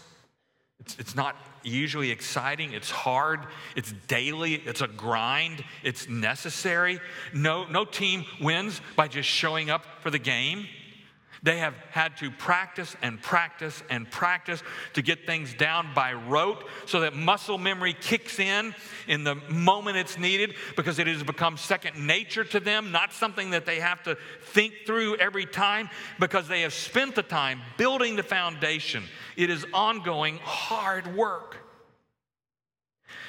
It's, 0.80 0.98
it's 0.98 1.14
not 1.14 1.36
usually 1.62 2.10
exciting. 2.10 2.72
It's 2.72 2.90
hard. 2.90 3.40
It's 3.76 3.92
daily. 4.08 4.54
It's 4.54 4.82
a 4.82 4.88
grind. 4.88 5.64
It's 5.82 6.08
necessary. 6.08 7.00
No, 7.32 7.64
no 7.66 7.84
team 7.84 8.24
wins 8.40 8.80
by 8.96 9.08
just 9.08 9.28
showing 9.28 9.70
up 9.70 9.84
for 10.00 10.10
the 10.10 10.18
game. 10.18 10.66
They 11.44 11.58
have 11.58 11.74
had 11.90 12.16
to 12.16 12.30
practice 12.30 12.96
and 13.02 13.20
practice 13.20 13.82
and 13.90 14.10
practice 14.10 14.62
to 14.94 15.02
get 15.02 15.26
things 15.26 15.52
down 15.52 15.92
by 15.94 16.14
rote 16.14 16.64
so 16.86 17.00
that 17.00 17.14
muscle 17.14 17.58
memory 17.58 17.92
kicks 17.92 18.38
in 18.38 18.74
in 19.06 19.24
the 19.24 19.34
moment 19.50 19.98
it's 19.98 20.16
needed 20.16 20.54
because 20.74 20.98
it 20.98 21.06
has 21.06 21.22
become 21.22 21.58
second 21.58 22.06
nature 22.06 22.44
to 22.44 22.60
them, 22.60 22.92
not 22.92 23.12
something 23.12 23.50
that 23.50 23.66
they 23.66 23.78
have 23.78 24.02
to 24.04 24.16
think 24.40 24.72
through 24.86 25.16
every 25.16 25.44
time 25.44 25.90
because 26.18 26.48
they 26.48 26.62
have 26.62 26.72
spent 26.72 27.14
the 27.14 27.22
time 27.22 27.60
building 27.76 28.16
the 28.16 28.22
foundation. 28.22 29.04
It 29.36 29.50
is 29.50 29.66
ongoing, 29.74 30.38
hard 30.38 31.14
work. 31.14 31.58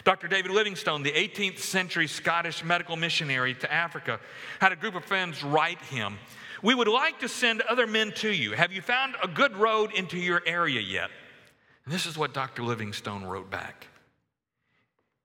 Dr. 0.05 0.29
David 0.29 0.51
Livingstone, 0.51 1.03
the 1.03 1.11
18th 1.11 1.59
century 1.59 2.07
Scottish 2.07 2.63
medical 2.63 2.95
missionary 2.95 3.55
to 3.55 3.73
Africa, 3.73 4.21
had 4.61 4.71
a 4.71 4.77
group 4.77 4.95
of 4.95 5.03
friends 5.03 5.43
write 5.43 5.81
him 5.81 6.17
we 6.65 6.73
would 6.73 6.87
like 6.87 7.19
to 7.19 7.29
send 7.29 7.61
other 7.61 7.85
men 7.85 8.11
to 8.13 8.29
you. 8.29 8.53
Have 8.53 8.73
you 8.73 8.81
found 8.81 9.13
a 9.21 9.27
good 9.27 9.55
road 9.55 9.93
into 9.93 10.17
your 10.17 10.41
area 10.47 10.81
yet? 10.81 11.11
And 11.85 11.93
this 11.93 12.07
is 12.07 12.17
what 12.17 12.33
Dr. 12.33 12.63
Livingstone 12.63 13.23
wrote 13.23 13.51
back. 13.51 13.85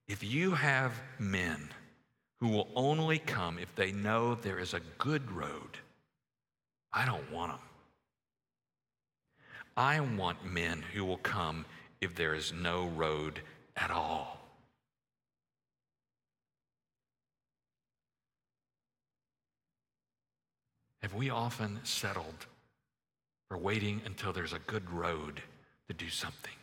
If 0.07 0.23
you 0.23 0.51
have 0.51 0.93
men 1.17 1.69
who 2.39 2.49
will 2.49 2.67
only 2.75 3.17
come 3.17 3.57
if 3.57 3.73
they 3.75 3.91
know 3.91 4.35
there 4.35 4.59
is 4.59 4.75
a 4.75 4.81
good 4.99 5.31
road, 5.31 5.79
I 6.93 7.07
don't 7.07 7.31
want 7.31 7.53
them. 7.53 7.61
I 9.75 9.99
want 9.99 10.45
men 10.45 10.83
who 10.93 11.03
will 11.03 11.17
come 11.17 11.65
if 12.01 12.13
there 12.13 12.35
is 12.35 12.53
no 12.53 12.85
road 12.89 13.41
at 13.75 13.89
all. 13.89 14.40
Have 21.01 21.13
we 21.15 21.29
often 21.31 21.79
settled 21.83 22.45
for 23.47 23.57
waiting 23.57 24.01
until 24.05 24.33
there's 24.33 24.53
a 24.53 24.59
good 24.59 24.89
road 24.91 25.41
to 25.87 25.93
do 25.93 26.09
something? 26.09 26.53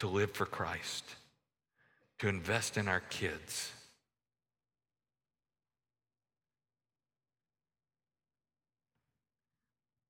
To 0.00 0.06
live 0.06 0.32
for 0.32 0.46
Christ, 0.46 1.04
to 2.18 2.28
invest 2.28 2.76
in 2.76 2.86
our 2.86 3.00
kids. 3.00 3.72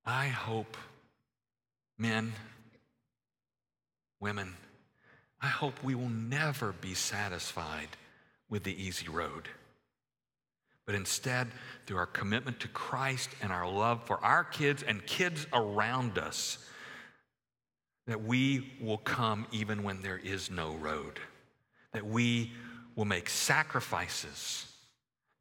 I 0.04 0.26
hope 0.26 0.76
men, 1.96 2.32
women, 4.18 4.54
I 5.40 5.46
hope 5.46 5.84
we 5.84 5.94
will 5.94 6.08
never 6.08 6.72
be 6.72 6.94
satisfied 6.94 7.88
with 8.48 8.64
the 8.64 8.82
easy 8.82 9.08
road 9.08 9.48
but 10.86 10.94
instead, 10.94 11.48
through 11.86 11.98
our 11.98 12.06
commitment 12.06 12.60
to 12.60 12.68
Christ 12.68 13.30
and 13.42 13.52
our 13.52 13.70
love 13.70 14.04
for 14.06 14.22
our 14.24 14.44
kids 14.44 14.82
and 14.82 15.04
kids 15.06 15.46
around 15.52 16.18
us, 16.18 16.58
that 18.06 18.22
we 18.22 18.72
will 18.80 18.98
come 18.98 19.46
even 19.52 19.82
when 19.82 20.02
there 20.02 20.18
is 20.18 20.50
no 20.50 20.74
road, 20.74 21.20
that 21.92 22.06
we 22.06 22.52
will 22.96 23.04
make 23.04 23.28
sacrifices 23.28 24.66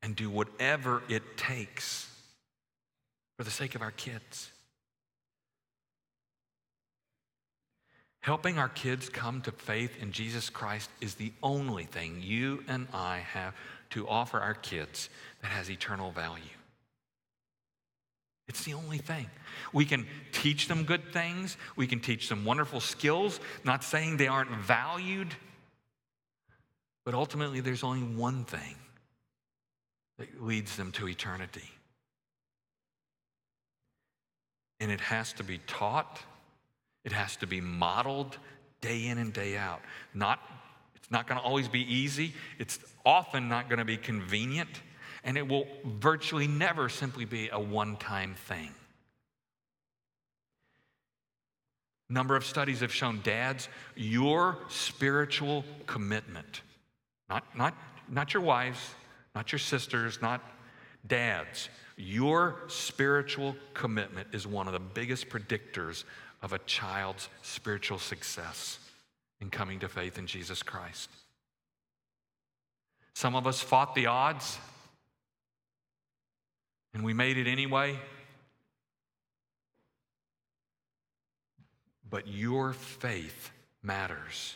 and 0.02 0.16
do 0.16 0.30
whatever 0.30 1.04
it 1.10 1.38
takes 1.38 2.08
for 3.38 3.44
the 3.44 3.52
sake 3.52 3.76
of 3.76 3.82
our 3.82 3.92
kids. 3.92 4.52
Helping 8.22 8.60
our 8.60 8.70
kids 8.70 9.10
come 9.10 9.42
to 9.42 9.52
faith 9.52 10.02
in 10.02 10.12
Jesus 10.12 10.50
Christ 10.50 10.90
is 11.00 11.16
the 11.16 11.32
only 11.42 11.86
thing 11.86 12.22
you 12.22 12.64
and 12.68 12.88
I 12.94 13.20
have 13.20 13.56
to 13.92 14.08
offer 14.08 14.40
our 14.40 14.54
kids 14.54 15.10
that 15.42 15.48
has 15.48 15.70
eternal 15.70 16.12
value. 16.12 16.44
It's 18.50 18.64
the 18.64 18.74
only 18.74 18.98
thing. 18.98 19.30
We 19.74 19.86
can 19.86 20.08
teach 20.32 20.68
them 20.68 20.84
good 20.84 21.14
things, 21.14 21.56
we 21.76 21.86
can 21.86 22.00
teach 22.00 22.30
them 22.30 22.46
wonderful 22.46 22.80
skills, 22.80 23.40
not 23.64 23.84
saying 23.84 24.18
they 24.18 24.28
aren't 24.28 24.50
valued, 24.50 25.34
but 27.06 27.14
ultimately 27.14 27.62
there's 27.62 27.84
only 27.84 28.02
one 28.02 28.46
thing 28.46 28.76
that 30.18 30.44
leads 30.44 30.76
them 30.76 30.92
to 30.94 31.08
eternity. 31.08 31.70
And 34.80 34.92
it 34.92 35.00
has 35.00 35.32
to 35.34 35.44
be 35.44 35.60
taught, 35.68 36.20
it 37.06 37.12
has 37.12 37.36
to 37.38 37.48
be 37.48 37.62
modeled 37.62 38.38
day 38.82 39.08
in 39.08 39.20
and 39.20 39.32
day 39.32 39.58
out. 39.58 39.82
Not, 40.16 40.40
it's 40.96 41.12
not 41.12 41.28
going 41.28 41.40
to 41.40 41.46
always 41.46 41.68
be 41.68 41.82
easy, 41.82 42.34
it's 42.58 42.80
often 43.06 43.48
not 43.48 43.70
going 43.70 43.80
to 43.80 43.86
be 43.86 43.98
convenient 43.98 44.82
and 45.24 45.38
it 45.38 45.48
will 45.48 45.68
virtually 45.86 46.48
never 46.48 46.90
simply 46.90 47.26
be 47.26 47.50
a 47.52 47.60
one 47.60 47.98
time 47.98 48.36
thing. 48.48 48.70
Number 52.10 52.36
of 52.36 52.44
studies 52.44 52.80
have 52.80 52.92
shown 52.92 53.22
dads, 53.24 53.70
your 53.96 54.58
spiritual 54.68 55.64
commitment, 55.86 56.62
not, 57.30 57.44
not, 57.56 57.76
not 58.10 58.34
your 58.34 58.42
wives, 58.42 58.80
not 59.36 59.52
your 59.52 59.60
sisters, 59.60 60.20
not 60.22 60.42
dads, 61.06 61.70
your 61.98 62.62
spiritual 62.68 63.56
commitment 63.74 64.30
is 64.32 64.48
one 64.48 64.68
of 64.68 64.74
the 64.74 64.80
biggest 64.80 65.30
predictors 65.30 66.04
of 66.42 66.54
a 66.54 66.60
child's 66.60 67.30
spiritual 67.44 68.00
success 68.00 68.80
in 69.42 69.50
coming 69.50 69.80
to 69.80 69.88
faith 69.88 70.18
in 70.18 70.26
Jesus 70.26 70.64
Christ. 70.64 71.10
Some 73.14 73.36
of 73.36 73.46
us 73.46 73.62
fought 73.62 73.96
the 73.96 74.08
odds 74.08 74.58
and 76.94 77.04
we 77.04 77.14
made 77.14 77.38
it 77.38 77.48
anyway. 77.48 77.98
But 82.10 82.28
your 82.28 82.74
faith 82.74 83.52
matters 83.84 84.56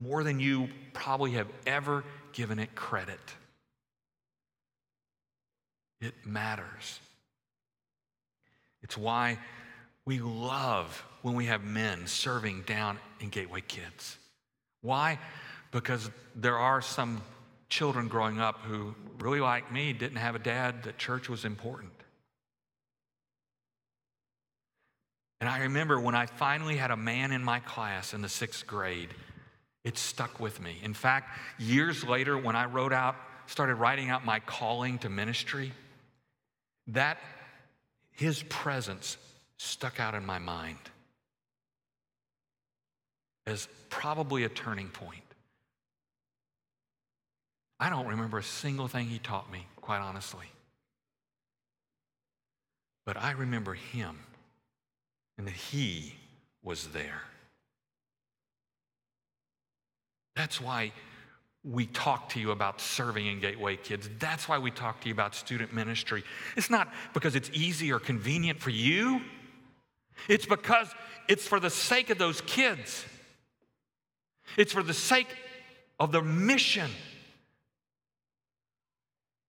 more 0.00 0.24
than 0.24 0.40
you 0.40 0.68
probably 0.92 1.32
have 1.32 1.48
ever 1.66 2.04
given 2.32 2.58
it 2.58 2.74
credit. 2.74 3.20
It 6.00 6.14
matters. 6.24 6.98
It's 8.82 8.98
why 8.98 9.38
we 10.04 10.18
love 10.18 11.04
when 11.22 11.36
we 11.36 11.46
have 11.46 11.62
men 11.62 12.08
serving 12.08 12.62
down 12.62 12.98
in 13.20 13.28
Gateway 13.28 13.60
Kids. 13.60 14.18
Why? 14.80 15.20
Because 15.70 16.10
there 16.34 16.58
are 16.58 16.82
some 16.82 17.22
children 17.72 18.06
growing 18.06 18.38
up 18.38 18.58
who, 18.66 18.94
really 19.18 19.40
like 19.40 19.72
me, 19.72 19.94
didn't 19.94 20.18
have 20.18 20.34
a 20.34 20.38
dad 20.38 20.82
that 20.82 20.98
church 20.98 21.30
was 21.30 21.46
important. 21.46 21.90
And 25.40 25.48
I 25.48 25.60
remember 25.60 25.98
when 25.98 26.14
I 26.14 26.26
finally 26.26 26.76
had 26.76 26.90
a 26.90 26.98
man 26.98 27.32
in 27.32 27.42
my 27.42 27.60
class 27.60 28.12
in 28.12 28.20
the 28.20 28.28
sixth 28.28 28.66
grade, 28.66 29.08
it 29.84 29.96
stuck 29.96 30.38
with 30.38 30.60
me. 30.60 30.76
In 30.82 30.92
fact, 30.92 31.30
years 31.58 32.04
later, 32.04 32.36
when 32.36 32.54
I 32.54 32.66
wrote 32.66 32.92
out, 32.92 33.16
started 33.46 33.76
writing 33.76 34.10
out 34.10 34.22
my 34.22 34.38
calling 34.40 34.98
to 34.98 35.08
ministry, 35.08 35.72
that 36.88 37.16
his 38.10 38.42
presence 38.50 39.16
stuck 39.56 39.98
out 39.98 40.14
in 40.14 40.26
my 40.26 40.38
mind 40.38 40.78
as 43.46 43.66
probably 43.88 44.44
a 44.44 44.50
turning 44.50 44.88
point. 44.88 45.31
I 47.82 47.90
don't 47.90 48.06
remember 48.06 48.38
a 48.38 48.44
single 48.44 48.86
thing 48.86 49.08
he 49.08 49.18
taught 49.18 49.50
me, 49.50 49.66
quite 49.80 49.98
honestly. 49.98 50.46
But 53.04 53.16
I 53.16 53.32
remember 53.32 53.74
him 53.74 54.20
and 55.36 55.48
that 55.48 55.54
he 55.54 56.14
was 56.62 56.86
there. 56.92 57.22
That's 60.36 60.60
why 60.60 60.92
we 61.64 61.86
talk 61.86 62.28
to 62.30 62.40
you 62.40 62.52
about 62.52 62.80
serving 62.80 63.26
in 63.26 63.40
Gateway 63.40 63.74
Kids. 63.74 64.08
That's 64.20 64.48
why 64.48 64.58
we 64.58 64.70
talk 64.70 65.00
to 65.00 65.08
you 65.08 65.14
about 65.14 65.34
student 65.34 65.72
ministry. 65.72 66.22
It's 66.56 66.70
not 66.70 66.88
because 67.14 67.34
it's 67.34 67.50
easy 67.52 67.90
or 67.90 67.98
convenient 67.98 68.60
for 68.60 68.70
you, 68.70 69.22
it's 70.28 70.46
because 70.46 70.86
it's 71.26 71.48
for 71.48 71.58
the 71.58 71.70
sake 71.70 72.10
of 72.10 72.18
those 72.18 72.42
kids, 72.42 73.04
it's 74.56 74.72
for 74.72 74.84
the 74.84 74.94
sake 74.94 75.34
of 75.98 76.12
the 76.12 76.22
mission 76.22 76.88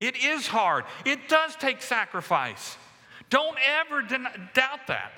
it 0.03 0.17
is 0.17 0.47
hard, 0.47 0.83
it 1.05 1.29
does 1.29 1.55
take 1.55 1.81
sacrifice. 1.81 2.77
Don't 3.29 3.57
ever 3.81 4.01
den- 4.01 4.49
doubt 4.53 4.87
that. 4.87 5.11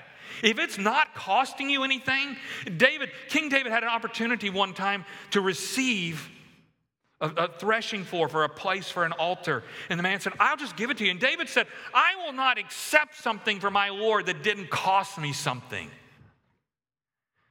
If 0.43 0.59
it's 0.59 0.77
not 0.77 1.15
costing 1.15 1.69
you 1.69 1.83
anything, 1.83 2.37
David, 2.77 3.09
King 3.29 3.49
David 3.49 3.71
had 3.71 3.83
an 3.83 3.89
opportunity 3.89 4.49
one 4.49 4.73
time 4.73 5.05
to 5.31 5.41
receive 5.41 6.29
a, 7.21 7.29
a, 7.29 7.47
threshing 7.47 8.03
floor 8.03 8.27
for 8.27 8.43
a 8.43 8.49
place 8.49 8.89
for 8.89 9.05
an 9.05 9.13
altar. 9.13 9.63
And 9.89 9.97
the 9.97 10.03
man 10.03 10.19
said, 10.19 10.33
I'll 10.39 10.57
just 10.57 10.75
give 10.75 10.89
it 10.89 10.97
to 10.97 11.05
you. 11.05 11.11
And 11.11 11.19
David 11.19 11.49
said, 11.49 11.67
I 11.93 12.15
will 12.23 12.33
not 12.33 12.57
accept 12.57 13.15
something 13.15 13.59
for 13.59 13.71
my 13.71 13.89
Lord 13.89 14.25
that 14.25 14.43
didn't 14.43 14.69
cost 14.69 15.17
me 15.17 15.31
something. 15.31 15.89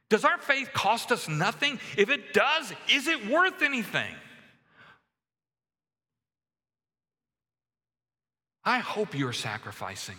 Does 0.09 0.23
our 0.23 0.37
faith 0.37 0.69
cost 0.73 1.11
us 1.11 1.27
nothing? 1.27 1.79
If 1.97 2.09
it 2.09 2.33
does, 2.33 2.71
is 2.91 3.07
it 3.07 3.27
worth 3.27 3.61
anything? 3.61 4.13
I 8.65 8.79
hope 8.79 9.17
you're 9.17 9.33
sacrificing 9.33 10.17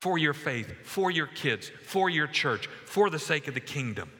for 0.00 0.16
your 0.16 0.32
faith, 0.32 0.72
for 0.84 1.10
your 1.10 1.26
kids, 1.26 1.70
for 1.84 2.08
your 2.08 2.26
church, 2.26 2.66
for 2.86 3.10
the 3.10 3.18
sake 3.18 3.46
of 3.46 3.54
the 3.54 3.60
kingdom. 3.60 4.10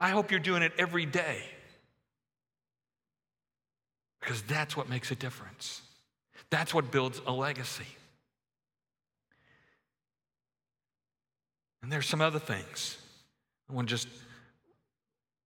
I 0.00 0.10
hope 0.10 0.30
you're 0.30 0.40
doing 0.40 0.62
it 0.62 0.72
every 0.78 1.04
day 1.04 1.42
because 4.20 4.42
that's 4.42 4.76
what 4.76 4.88
makes 4.88 5.10
a 5.10 5.14
difference. 5.14 5.82
That's 6.50 6.72
what 6.72 6.90
builds 6.90 7.20
a 7.26 7.32
legacy. 7.32 7.84
And 11.82 11.92
there's 11.92 12.06
some 12.06 12.20
other 12.20 12.38
things 12.38 12.98
I 13.68 13.74
want 13.74 13.88
to 13.88 13.94
just 13.94 14.08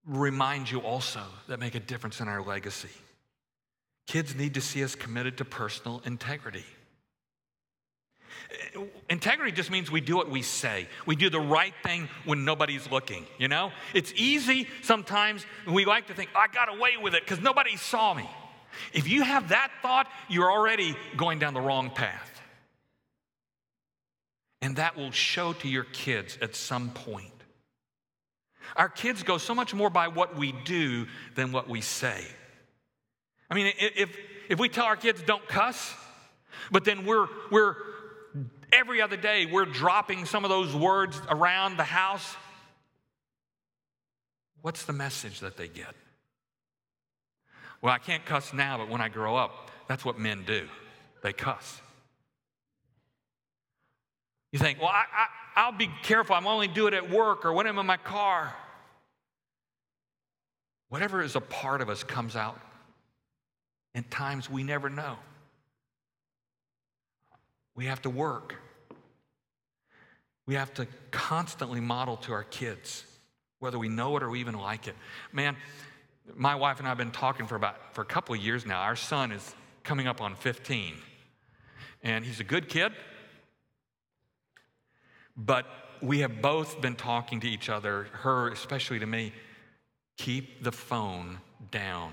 remind 0.07 0.71
you 0.71 0.81
also 0.81 1.23
that 1.49 1.61
make 1.61 1.75
a 1.75 1.81
difference 1.81 2.21
in 2.21 2.29
our 2.29 2.43
legacy. 2.43 2.91
Kids 4.07 4.35
need 4.35 4.55
to 4.55 4.61
see 4.61 4.83
us 4.85 4.95
committed 4.95 5.39
to 5.39 5.45
personal 5.45 6.03
integrity. 6.05 6.65
Integrity 9.09 9.53
just 9.53 9.71
means 9.71 9.91
we 9.91 10.01
do 10.01 10.17
what 10.17 10.31
we 10.31 10.43
say. 10.43 10.89
We 11.07 11.17
do 11.17 11.31
the 11.31 11.41
right 11.41 11.75
thing 11.83 12.09
when 12.25 12.45
nobody's 12.45 12.91
looking, 12.91 13.27
you 13.39 13.49
know? 13.49 13.73
It's 13.95 14.13
easy 14.17 14.69
sometimes, 14.83 15.47
we 15.67 15.85
like 15.85 16.09
to 16.09 16.15
think, 16.15 16.31
I 16.35 16.49
got 16.49 16.69
away 16.69 16.97
with 17.01 17.15
it 17.15 17.23
because 17.25 17.41
nobody 17.41 17.77
saw 17.77 18.15
me. 18.15 18.29
If 18.93 19.09
you 19.09 19.23
have 19.23 19.51
that 19.51 19.71
thought, 19.81 20.09
you're 20.29 20.51
already 20.51 20.97
going 21.17 21.39
down 21.39 21.55
the 21.55 21.61
wrong 21.61 21.91
path. 21.91 22.41
And 24.61 24.77
that 24.77 24.97
will 24.97 25.11
show 25.11 25.53
to 25.55 25.69
your 25.69 25.85
kids 25.85 26.39
at 26.41 26.55
some 26.55 26.91
point. 26.91 27.29
Our 28.77 28.89
kids 28.89 29.23
go 29.23 29.39
so 29.39 29.55
much 29.55 29.75
more 29.75 29.91
by 29.91 30.09
what 30.09 30.37
we 30.37 30.53
do 30.53 31.07
than 31.35 31.53
what 31.53 31.69
we 31.69 31.81
say. 31.81 32.25
I 33.53 33.55
mean, 33.55 33.71
if, 33.79 34.17
if 34.49 34.59
we 34.59 34.71
tell 34.71 34.87
our 34.87 34.97
kids 34.97 35.23
don't 35.23 35.47
cuss, 35.47 35.93
but 36.71 36.87
then 36.87 37.05
we're, 37.05 37.27
we're 37.51 37.77
every 38.73 39.03
other 39.03 39.19
day, 39.19 39.45
we're 39.45 39.67
dropping 39.67 40.25
some 40.25 40.43
of 40.43 40.49
those 40.49 40.75
words 40.75 41.21
around 41.29 41.77
the 41.77 41.85
house, 41.85 42.35
what's 44.63 44.87
the 44.87 44.95
message 44.95 45.41
that 45.41 45.59
they 45.59 45.69
get? 45.69 45.95
Well, 47.83 47.93
I 47.93 47.99
can't 47.99 48.25
cuss 48.25 48.55
now, 48.55 48.79
but 48.79 48.89
when 48.89 49.03
I 49.03 49.11
grow 49.11 49.37
up, 49.37 49.71
that's 49.87 50.03
what 50.03 50.19
men 50.19 50.45
do. 50.47 50.67
They 51.23 51.35
cuss. 51.35 51.83
You 54.51 54.59
think, 54.59 54.81
well, 54.81 54.89
I, 54.89 55.05
I, 55.57 55.69
will 55.69 55.77
be 55.77 55.91
careful. 56.05 56.37
I'm 56.37 56.47
only 56.47 56.69
do 56.69 56.87
it 56.87 56.95
at 56.95 57.11
work 57.11 57.45
or 57.45 57.53
when 57.53 57.67
I'm 57.67 57.79
in 57.79 57.85
my 57.85 57.99
car. 57.99 58.55
Whatever 60.89 61.21
is 61.21 61.37
a 61.37 61.41
part 61.43 61.83
of 61.83 61.91
us 61.91 62.03
comes 62.03 62.35
out. 62.35 62.59
In 63.95 64.05
times 64.05 64.49
we 64.49 64.63
never 64.63 64.89
know. 64.89 65.17
We 67.75 67.87
have 67.87 68.03
to 68.03 68.11
work. 68.11 68.57
We 70.47 70.55
have 70.55 70.73
to 70.75 70.87
constantly 71.11 71.81
model 71.81 72.17
to 72.19 72.33
our 72.33 72.45
kids, 72.45 73.05
whether 73.59 73.79
we 73.79 73.89
know 73.89 74.17
it 74.17 74.23
or 74.23 74.31
we 74.31 74.41
even 74.41 74.55
like 74.55 74.89
it. 74.89 74.97
Man, 75.33 75.57
my 76.35 76.55
wife 76.55 76.79
and 76.79 76.87
I 76.87 76.91
have 76.91 76.99
been 76.99 77.11
talking 77.11 77.47
for 77.47 77.57
about 77.57 77.95
for 77.95 78.03
a 78.03 78.07
couple 78.07 78.35
of 78.35 78.41
years 78.41 78.67
now. 78.67 78.81
Our 78.81 78.97
son 78.97 79.33
is 79.33 79.55
coming 79.83 80.07
up 80.07 80.21
on 80.21 80.35
15. 80.35 80.95
And 82.03 82.25
he's 82.25 82.41
a 82.41 82.45
good 82.45 82.69
kid. 82.69 82.93
But 85.37 85.67
we 86.01 86.21
have 86.21 86.43
both 86.43 86.81
been 86.81 86.97
talking 86.97 87.41
to 87.41 87.49
each 87.49 87.69
other, 87.69 88.09
her 88.13 88.49
especially 88.49 88.99
to 88.99 89.07
me, 89.07 89.33
keep 90.17 90.63
the 90.63 90.73
phone 90.73 91.39
down. 91.71 92.13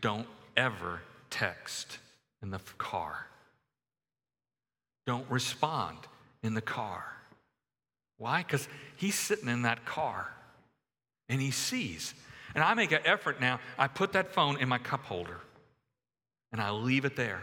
Don't 0.00 0.26
ever 0.58 1.00
text 1.30 1.98
in 2.42 2.50
the 2.50 2.58
car. 2.76 3.26
Don't 5.06 5.28
respond 5.30 5.96
in 6.42 6.54
the 6.54 6.60
car. 6.60 7.04
Why? 8.18 8.42
Because 8.42 8.68
he's 8.96 9.14
sitting 9.14 9.48
in 9.48 9.62
that 9.62 9.86
car 9.86 10.28
and 11.28 11.40
he 11.40 11.52
sees. 11.52 12.12
And 12.54 12.64
I 12.64 12.74
make 12.74 12.92
an 12.92 13.00
effort 13.04 13.40
now. 13.40 13.60
I 13.78 13.86
put 13.86 14.12
that 14.12 14.34
phone 14.34 14.58
in 14.58 14.68
my 14.68 14.78
cup 14.78 15.04
holder 15.04 15.38
and 16.52 16.60
I 16.60 16.70
leave 16.70 17.04
it 17.04 17.14
there. 17.16 17.42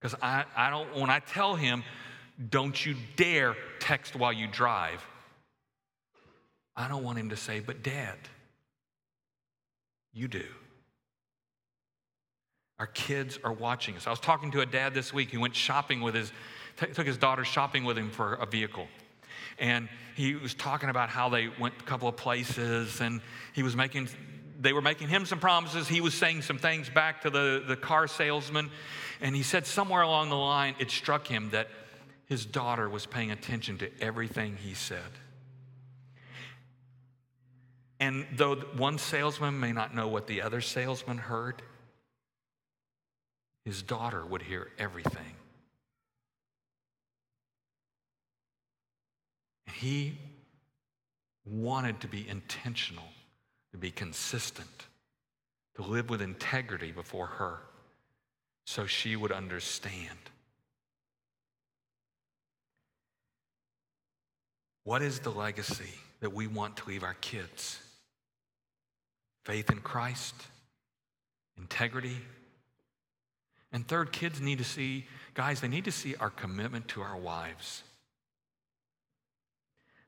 Because 0.00 0.16
I, 0.22 0.44
I 0.56 0.70
don't, 0.70 0.96
when 0.96 1.10
I 1.10 1.18
tell 1.18 1.56
him, 1.56 1.82
don't 2.48 2.86
you 2.86 2.94
dare 3.16 3.56
text 3.80 4.16
while 4.16 4.32
you 4.32 4.46
drive, 4.46 5.04
I 6.76 6.88
don't 6.88 7.02
want 7.02 7.18
him 7.18 7.30
to 7.30 7.36
say, 7.36 7.60
but 7.60 7.82
dad, 7.82 8.16
you 10.14 10.28
do. 10.28 10.44
Our 12.80 12.86
kids 12.86 13.38
are 13.44 13.52
watching 13.52 13.94
us. 13.96 14.06
I 14.06 14.10
was 14.10 14.20
talking 14.20 14.52
to 14.52 14.62
a 14.62 14.66
dad 14.66 14.94
this 14.94 15.12
week 15.12 15.32
who 15.32 15.40
went 15.40 15.54
shopping 15.54 16.00
with 16.00 16.14
his, 16.14 16.32
t- 16.78 16.86
took 16.86 17.06
his 17.06 17.18
daughter 17.18 17.44
shopping 17.44 17.84
with 17.84 17.98
him 17.98 18.10
for 18.10 18.32
a 18.32 18.46
vehicle. 18.46 18.88
And 19.58 19.90
he 20.16 20.34
was 20.34 20.54
talking 20.54 20.88
about 20.88 21.10
how 21.10 21.28
they 21.28 21.50
went 21.60 21.74
a 21.78 21.82
couple 21.84 22.08
of 22.08 22.16
places 22.16 23.02
and 23.02 23.20
he 23.52 23.62
was 23.62 23.76
making, 23.76 24.08
they 24.58 24.72
were 24.72 24.80
making 24.80 25.08
him 25.08 25.26
some 25.26 25.38
promises. 25.38 25.88
He 25.88 26.00
was 26.00 26.14
saying 26.14 26.40
some 26.40 26.56
things 26.56 26.88
back 26.88 27.20
to 27.20 27.28
the, 27.28 27.62
the 27.68 27.76
car 27.76 28.08
salesman. 28.08 28.70
And 29.20 29.36
he 29.36 29.42
said 29.42 29.66
somewhere 29.66 30.00
along 30.00 30.30
the 30.30 30.36
line, 30.36 30.74
it 30.78 30.90
struck 30.90 31.26
him 31.26 31.50
that 31.50 31.68
his 32.24 32.46
daughter 32.46 32.88
was 32.88 33.04
paying 33.04 33.30
attention 33.30 33.76
to 33.76 33.90
everything 34.00 34.56
he 34.56 34.72
said. 34.72 34.98
And 37.98 38.26
though 38.34 38.56
one 38.56 38.96
salesman 38.96 39.60
may 39.60 39.72
not 39.72 39.94
know 39.94 40.08
what 40.08 40.26
the 40.26 40.40
other 40.40 40.62
salesman 40.62 41.18
heard, 41.18 41.60
his 43.64 43.82
daughter 43.82 44.24
would 44.24 44.42
hear 44.42 44.68
everything. 44.78 45.34
He 49.72 50.18
wanted 51.44 52.00
to 52.00 52.08
be 52.08 52.28
intentional, 52.28 53.08
to 53.72 53.78
be 53.78 53.90
consistent, 53.90 54.86
to 55.76 55.82
live 55.82 56.10
with 56.10 56.20
integrity 56.20 56.92
before 56.92 57.26
her 57.26 57.60
so 58.64 58.86
she 58.86 59.16
would 59.16 59.32
understand. 59.32 60.18
What 64.84 65.02
is 65.02 65.20
the 65.20 65.30
legacy 65.30 65.94
that 66.20 66.32
we 66.32 66.46
want 66.46 66.76
to 66.78 66.88
leave 66.88 67.02
our 67.02 67.14
kids? 67.14 67.78
Faith 69.44 69.70
in 69.70 69.80
Christ, 69.80 70.34
integrity. 71.58 72.16
And 73.72 73.86
third, 73.86 74.12
kids 74.12 74.40
need 74.40 74.58
to 74.58 74.64
see, 74.64 75.06
guys, 75.34 75.60
they 75.60 75.68
need 75.68 75.84
to 75.84 75.92
see 75.92 76.16
our 76.16 76.30
commitment 76.30 76.88
to 76.88 77.02
our 77.02 77.16
wives. 77.16 77.84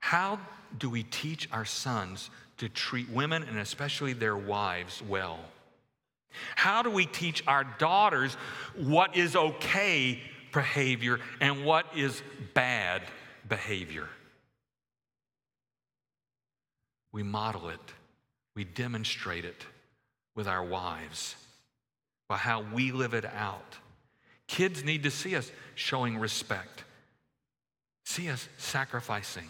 How 0.00 0.40
do 0.78 0.90
we 0.90 1.04
teach 1.04 1.48
our 1.52 1.64
sons 1.64 2.30
to 2.58 2.68
treat 2.68 3.08
women 3.08 3.44
and 3.44 3.58
especially 3.58 4.14
their 4.14 4.36
wives 4.36 5.00
well? 5.08 5.38
How 6.56 6.82
do 6.82 6.90
we 6.90 7.06
teach 7.06 7.44
our 7.46 7.64
daughters 7.78 8.34
what 8.76 9.16
is 9.16 9.36
okay 9.36 10.20
behavior 10.52 11.20
and 11.40 11.64
what 11.64 11.86
is 11.94 12.20
bad 12.54 13.02
behavior? 13.48 14.08
We 17.12 17.22
model 17.22 17.68
it, 17.68 17.80
we 18.56 18.64
demonstrate 18.64 19.44
it 19.44 19.66
with 20.34 20.48
our 20.48 20.64
wives 20.64 21.36
by 22.32 22.38
how 22.38 22.64
we 22.72 22.92
live 22.92 23.12
it 23.12 23.26
out. 23.26 23.76
Kids 24.46 24.82
need 24.82 25.02
to 25.02 25.10
see 25.10 25.36
us 25.36 25.52
showing 25.74 26.16
respect, 26.16 26.82
see 28.06 28.30
us 28.30 28.48
sacrificing 28.56 29.48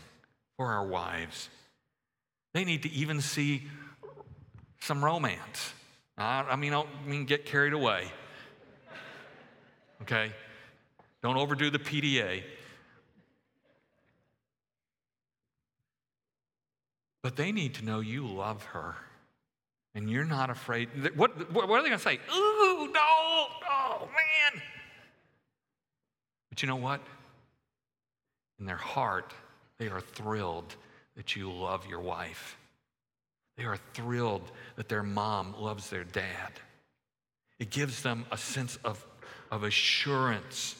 for 0.56 0.66
our 0.66 0.84
wives. 0.84 1.48
They 2.54 2.64
need 2.64 2.82
to 2.82 2.90
even 2.90 3.20
see 3.20 3.68
some 4.80 5.04
romance. 5.04 5.72
I, 6.18 6.56
mean, 6.56 6.72
I 6.72 6.82
don't 6.82 7.06
mean 7.06 7.24
get 7.24 7.46
carried 7.46 7.72
away. 7.72 8.06
Okay? 10.02 10.32
Don't 11.22 11.36
overdo 11.36 11.70
the 11.70 11.78
PDA. 11.78 12.42
But 17.22 17.36
they 17.36 17.52
need 17.52 17.74
to 17.74 17.84
know 17.84 18.00
you 18.00 18.26
love 18.26 18.64
her 18.64 18.96
and 19.94 20.10
you're 20.10 20.24
not 20.24 20.50
afraid. 20.50 20.88
What, 21.16 21.52
what 21.52 21.68
are 21.70 21.82
they 21.82 21.88
going 21.88 21.98
to 21.98 21.98
say? 21.98 22.18
Ooh, 22.34 22.88
no, 22.92 23.46
oh, 23.70 23.98
man. 24.00 24.62
But 26.48 26.62
you 26.62 26.68
know 26.68 26.76
what? 26.76 27.00
In 28.58 28.66
their 28.66 28.76
heart, 28.76 29.32
they 29.78 29.88
are 29.88 30.00
thrilled 30.00 30.76
that 31.16 31.36
you 31.36 31.50
love 31.50 31.86
your 31.86 32.00
wife. 32.00 32.56
They 33.56 33.64
are 33.64 33.78
thrilled 33.92 34.50
that 34.76 34.88
their 34.88 35.02
mom 35.02 35.54
loves 35.58 35.90
their 35.90 36.04
dad. 36.04 36.52
It 37.58 37.70
gives 37.70 38.02
them 38.02 38.24
a 38.30 38.38
sense 38.38 38.78
of, 38.84 39.04
of 39.50 39.62
assurance 39.62 40.74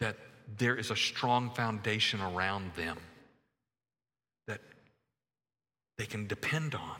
that 0.00 0.16
there 0.58 0.76
is 0.76 0.90
a 0.90 0.96
strong 0.96 1.50
foundation 1.50 2.20
around 2.20 2.72
them. 2.74 2.98
They 5.98 6.06
can 6.06 6.26
depend 6.26 6.74
on. 6.74 6.96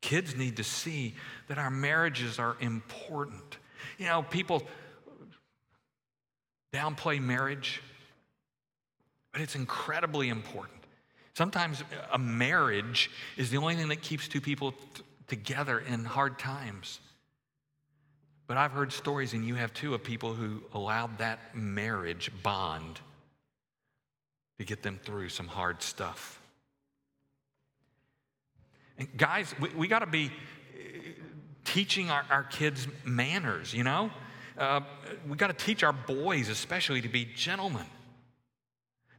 Kids 0.00 0.36
need 0.36 0.56
to 0.56 0.64
see 0.64 1.14
that 1.48 1.58
our 1.58 1.70
marriages 1.70 2.38
are 2.38 2.56
important. 2.60 3.58
You 3.98 4.06
know, 4.06 4.22
people 4.22 4.62
downplay 6.72 7.20
marriage, 7.20 7.80
but 9.32 9.40
it's 9.40 9.54
incredibly 9.54 10.28
important. 10.28 10.78
Sometimes 11.34 11.82
a 12.12 12.18
marriage 12.18 13.10
is 13.36 13.50
the 13.50 13.56
only 13.56 13.76
thing 13.76 13.88
that 13.88 14.02
keeps 14.02 14.28
two 14.28 14.40
people 14.40 14.72
t- 14.72 15.02
together 15.28 15.78
in 15.78 16.04
hard 16.04 16.38
times. 16.38 17.00
But 18.46 18.58
I've 18.58 18.72
heard 18.72 18.92
stories, 18.92 19.32
and 19.32 19.46
you 19.46 19.54
have 19.54 19.72
too, 19.72 19.94
of 19.94 20.02
people 20.02 20.34
who 20.34 20.62
allowed 20.74 21.18
that 21.18 21.56
marriage 21.56 22.30
bond 22.42 23.00
to 24.58 24.64
get 24.64 24.82
them 24.82 25.00
through 25.02 25.30
some 25.30 25.46
hard 25.46 25.82
stuff. 25.82 26.41
And 28.98 29.08
guys, 29.16 29.54
we, 29.60 29.68
we 29.70 29.88
got 29.88 30.00
to 30.00 30.06
be 30.06 30.30
teaching 31.64 32.10
our, 32.10 32.24
our 32.30 32.44
kids 32.44 32.86
manners, 33.04 33.72
you 33.72 33.84
know? 33.84 34.10
Uh, 34.58 34.80
we 35.28 35.36
got 35.36 35.46
to 35.46 35.64
teach 35.64 35.82
our 35.82 35.92
boys, 35.92 36.48
especially, 36.48 37.00
to 37.00 37.08
be 37.08 37.24
gentlemen. 37.24 37.86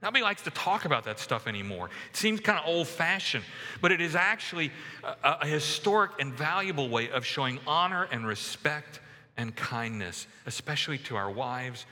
Nobody 0.02 0.22
likes 0.22 0.42
to 0.44 0.52
talk 0.52 0.84
about 0.84 1.06
that 1.06 1.18
stuff 1.18 1.48
anymore. 1.48 1.90
It 2.10 2.18
seems 2.18 2.42
kind 2.42 2.60
of 2.60 2.66
old 2.68 2.90
fashioned, 2.90 3.46
but 3.80 3.94
it 3.94 4.02
is 4.02 4.16
actually 4.16 4.70
a, 5.02 5.38
a, 5.42 5.48
historic 5.48 6.12
and 6.20 6.34
valuable 6.34 6.90
way 6.90 7.10
of 7.10 7.26
showing 7.26 7.58
honor 7.66 8.10
and 8.12 8.28
respect 8.28 9.00
and 9.38 9.56
kindness, 9.56 10.28
especially 10.46 10.98
to 11.00 11.16
our 11.16 11.32
wives, 11.32 11.86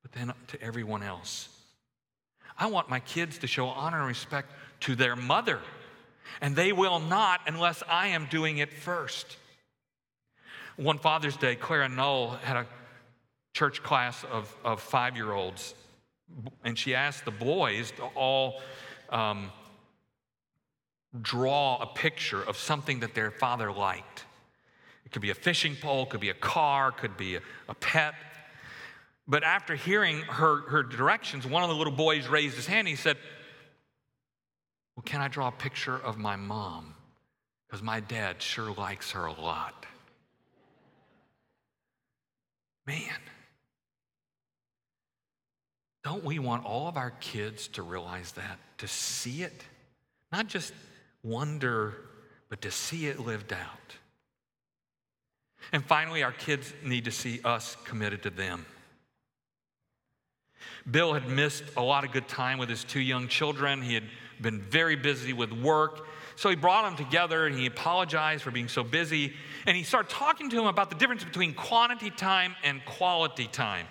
but 0.00 0.10
then 0.12 0.32
to 0.48 0.62
everyone 0.62 1.02
else. 1.02 1.50
I 2.58 2.66
want 2.66 2.88
my 2.88 3.00
kids 3.00 3.36
to 3.38 3.46
show 3.46 3.66
honor 3.66 3.98
and 3.98 4.08
respect 4.08 4.52
to 4.80 4.96
their 4.96 5.14
mother, 5.14 5.60
and 6.40 6.56
they 6.56 6.72
will 6.72 7.00
not 7.00 7.40
unless 7.46 7.82
I 7.88 8.08
am 8.08 8.26
doing 8.30 8.58
it 8.58 8.72
first. 8.72 9.36
One 10.76 10.98
Father's 10.98 11.36
Day, 11.36 11.56
Clara 11.56 11.88
Knoll 11.88 12.30
had 12.42 12.56
a 12.56 12.66
church 13.52 13.82
class 13.82 14.24
of, 14.24 14.54
of 14.64 14.80
five 14.80 15.16
year 15.16 15.32
olds, 15.32 15.74
and 16.64 16.78
she 16.78 16.94
asked 16.94 17.24
the 17.24 17.30
boys 17.30 17.90
to 17.92 18.04
all 18.04 18.60
um, 19.10 19.50
draw 21.20 21.78
a 21.82 21.86
picture 21.86 22.42
of 22.42 22.56
something 22.56 23.00
that 23.00 23.14
their 23.14 23.30
father 23.30 23.72
liked. 23.72 24.24
It 25.04 25.12
could 25.12 25.22
be 25.22 25.30
a 25.30 25.34
fishing 25.34 25.76
pole, 25.76 26.06
could 26.06 26.20
be 26.20 26.30
a 26.30 26.34
car, 26.34 26.92
could 26.92 27.16
be 27.16 27.36
a, 27.36 27.40
a 27.68 27.74
pet. 27.74 28.14
But 29.26 29.44
after 29.44 29.74
hearing 29.74 30.22
her, 30.22 30.62
her 30.68 30.82
directions, 30.82 31.46
one 31.46 31.62
of 31.62 31.68
the 31.68 31.74
little 31.74 31.92
boys 31.92 32.28
raised 32.28 32.56
his 32.56 32.66
hand. 32.66 32.88
He 32.88 32.96
said, 32.96 33.16
Well, 35.00 35.06
can 35.06 35.22
I 35.22 35.28
draw 35.28 35.48
a 35.48 35.52
picture 35.52 35.96
of 35.96 36.18
my 36.18 36.36
mom? 36.36 36.94
Because 37.66 37.82
my 37.82 38.00
dad 38.00 38.42
sure 38.42 38.70
likes 38.74 39.12
her 39.12 39.24
a 39.24 39.32
lot. 39.32 39.86
Man, 42.86 43.16
don't 46.04 46.22
we 46.22 46.38
want 46.38 46.66
all 46.66 46.86
of 46.86 46.98
our 46.98 47.12
kids 47.12 47.68
to 47.68 47.82
realize 47.82 48.32
that, 48.32 48.58
to 48.76 48.86
see 48.86 49.42
it? 49.42 49.64
Not 50.32 50.48
just 50.48 50.74
wonder, 51.22 51.94
but 52.50 52.60
to 52.60 52.70
see 52.70 53.06
it 53.06 53.20
lived 53.20 53.54
out. 53.54 53.96
And 55.72 55.82
finally, 55.82 56.22
our 56.22 56.32
kids 56.32 56.74
need 56.84 57.06
to 57.06 57.10
see 57.10 57.40
us 57.42 57.74
committed 57.86 58.24
to 58.24 58.30
them. 58.30 58.66
Bill 60.90 61.14
had 61.14 61.26
missed 61.26 61.64
a 61.78 61.82
lot 61.82 62.04
of 62.04 62.12
good 62.12 62.28
time 62.28 62.58
with 62.58 62.68
his 62.68 62.84
two 62.84 63.00
young 63.00 63.28
children. 63.28 63.80
He 63.80 63.94
had 63.94 64.04
been 64.42 64.60
very 64.60 64.96
busy 64.96 65.32
with 65.32 65.52
work. 65.52 66.06
So 66.36 66.48
he 66.48 66.56
brought 66.56 66.84
them 66.84 66.96
together 66.96 67.46
and 67.46 67.54
he 67.54 67.66
apologized 67.66 68.42
for 68.42 68.50
being 68.50 68.68
so 68.68 68.82
busy. 68.82 69.34
And 69.66 69.76
he 69.76 69.82
started 69.82 70.10
talking 70.10 70.48
to 70.50 70.56
them 70.56 70.66
about 70.66 70.88
the 70.88 70.96
difference 70.96 71.22
between 71.22 71.52
quantity 71.52 72.10
time 72.10 72.56
and 72.64 72.82
quality 72.84 73.46
time. 73.46 73.86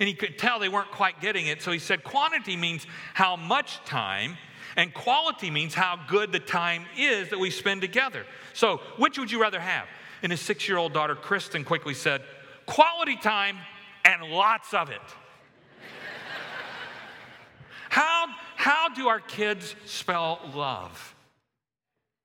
And 0.00 0.08
he 0.08 0.14
could 0.14 0.38
tell 0.38 0.58
they 0.58 0.68
weren't 0.68 0.90
quite 0.90 1.20
getting 1.20 1.46
it. 1.46 1.62
So 1.62 1.70
he 1.70 1.78
said, 1.78 2.02
Quantity 2.02 2.56
means 2.56 2.86
how 3.14 3.36
much 3.36 3.84
time, 3.84 4.36
and 4.76 4.92
quality 4.92 5.50
means 5.50 5.74
how 5.74 6.00
good 6.08 6.32
the 6.32 6.40
time 6.40 6.86
is 6.96 7.28
that 7.28 7.38
we 7.38 7.50
spend 7.50 7.82
together. 7.82 8.26
So, 8.52 8.78
which 8.96 9.18
would 9.18 9.30
you 9.30 9.40
rather 9.40 9.60
have? 9.60 9.86
And 10.22 10.32
his 10.32 10.40
six 10.40 10.68
year 10.68 10.78
old 10.78 10.92
daughter, 10.92 11.14
Kristen, 11.14 11.64
quickly 11.64 11.94
said, 11.94 12.22
Quality 12.66 13.16
time 13.16 13.58
and 14.04 14.24
lots 14.24 14.74
of 14.74 14.90
it. 14.90 15.00
how, 17.90 18.26
how 18.62 18.88
do 18.88 19.08
our 19.08 19.18
kids 19.18 19.74
spell 19.86 20.38
love? 20.54 21.16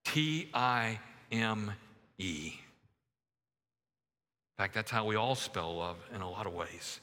T 0.05 0.51
I 0.53 0.99
M 1.31 1.71
E. 2.19 2.51
In 2.53 2.59
fact, 4.55 4.75
that's 4.75 4.91
how 4.91 5.05
we 5.05 5.15
all 5.15 5.33
spell 5.33 5.77
love 5.77 5.97
in 6.13 6.21
a 6.21 6.29
lot 6.29 6.45
of 6.45 6.53
ways. 6.53 6.99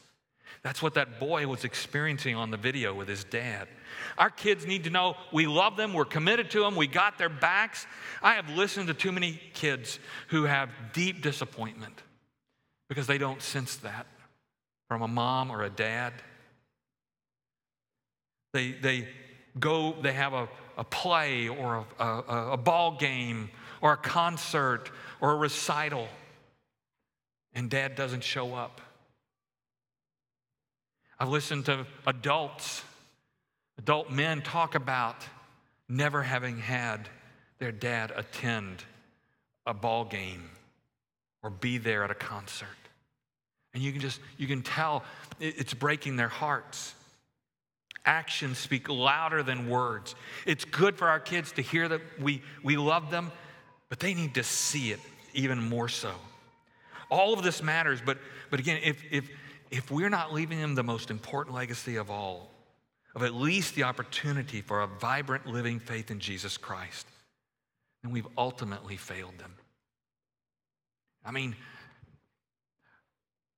That's 0.63 0.81
what 0.81 0.95
that 0.95 1.19
boy 1.19 1.49
was 1.49 1.65
experiencing 1.65 2.37
on 2.37 2.53
the 2.53 2.57
video 2.57 2.95
with 2.95 3.09
his 3.09 3.25
dad. 3.25 3.67
Our 4.19 4.31
kids 4.31 4.67
need 4.67 4.85
to 4.85 4.91
know 4.91 5.17
we 5.33 5.49
love 5.49 5.77
them, 5.77 5.95
we're 5.95 6.05
committed 6.05 6.49
to 6.53 6.61
them, 6.61 6.77
we 6.77 6.87
got 6.87 7.19
their 7.19 7.29
backs. 7.29 7.89
I 8.23 8.35
have 8.35 8.49
listened 8.51 8.87
to 8.87 8.95
too 8.95 9.11
many 9.11 9.41
kids 9.53 9.99
who 10.29 10.45
have 10.45 10.71
deep 10.93 11.23
disappointment 11.23 12.05
because 12.89 13.09
they 13.09 13.19
don't 13.19 13.43
sense 13.43 13.75
that 13.79 14.07
from 14.87 15.03
a 15.03 15.09
mom 15.09 15.51
or 15.51 15.65
a 15.65 15.71
dad. 15.71 16.13
They, 18.53 18.71
they 18.71 19.09
go, 19.59 19.95
they 20.01 20.13
have 20.13 20.33
a, 20.33 20.49
a 20.77 20.85
play 20.85 21.49
or 21.49 21.85
a, 21.99 22.05
a, 22.05 22.53
a 22.53 22.57
ball 22.57 22.97
game 22.97 23.51
or 23.81 23.93
a 23.93 23.97
concert 23.97 24.91
or 25.21 25.33
a 25.33 25.37
recital, 25.37 26.09
and 27.55 27.71
dad 27.71 27.95
doesn't 27.95 28.25
show 28.25 28.55
up. 28.55 28.81
I've 31.19 31.29
listened 31.29 31.67
to 31.67 31.87
adults, 32.07 32.83
adult 33.79 34.11
men 34.11 34.43
talk 34.43 34.75
about 34.75 35.17
never 35.89 36.23
having 36.23 36.59
had 36.59 37.09
their 37.59 37.73
dad 37.73 38.13
attend 38.15 38.83
a 39.67 39.75
ball 39.75 40.05
game 40.05 40.51
or 41.43 41.51
be 41.51 41.79
there 41.79 42.05
at 42.05 42.11
a 42.11 42.15
concert. 42.15 42.69
And 43.75 43.83
you 43.83 43.93
can 43.93 44.01
just, 44.01 44.21
you 44.39 44.47
can 44.47 44.63
tell 44.63 45.05
it's 45.41 45.75
breaking 45.75 46.17
their 46.17 46.29
hearts. 46.29 46.95
Actions 48.07 48.59
speak 48.59 48.89
louder 48.89 49.43
than 49.43 49.69
words. 49.69 50.15
It's 50.47 50.65
good 50.65 50.97
for 50.97 51.09
our 51.09 51.21
kids 51.21 51.53
to 51.53 51.63
hear 51.63 51.89
that 51.89 52.01
we, 52.21 52.43
we 52.63 52.77
love 52.77 53.11
them, 53.11 53.33
but 53.89 53.99
they 53.99 54.15
need 54.15 54.35
to 54.35 54.43
see 54.43 54.91
it 54.93 55.01
even 55.33 55.59
more 55.59 55.89
so. 55.89 56.13
All 57.11 57.33
of 57.33 57.43
this 57.43 57.63
matters, 57.63 58.01
but, 58.05 58.19
but 58.51 58.61
again, 58.61 58.81
if, 58.83 59.03
if, 59.11 59.29
if 59.71 59.91
we're 59.91 60.11
not 60.11 60.33
leaving 60.33 60.61
them 60.61 60.75
the 60.75 60.83
most 60.83 61.11
important 61.11 61.55
legacy 61.55 61.97
of 61.97 62.11
all, 62.11 62.51
of 63.15 63.23
at 63.23 63.35
least 63.35 63.75
the 63.75 63.85
opportunity 63.85 64.61
for 64.61 64.83
a 64.83 64.87
vibrant 64.87 65.47
living 65.47 65.79
faith 65.79 66.11
in 66.11 66.19
Jesus 66.19 66.57
Christ, 66.57 67.07
then 68.03 68.13
we've 68.13 68.27
ultimately 68.37 68.97
failed 68.97 69.39
them. 69.39 69.55
I 71.25 71.31
mean, 71.31 71.57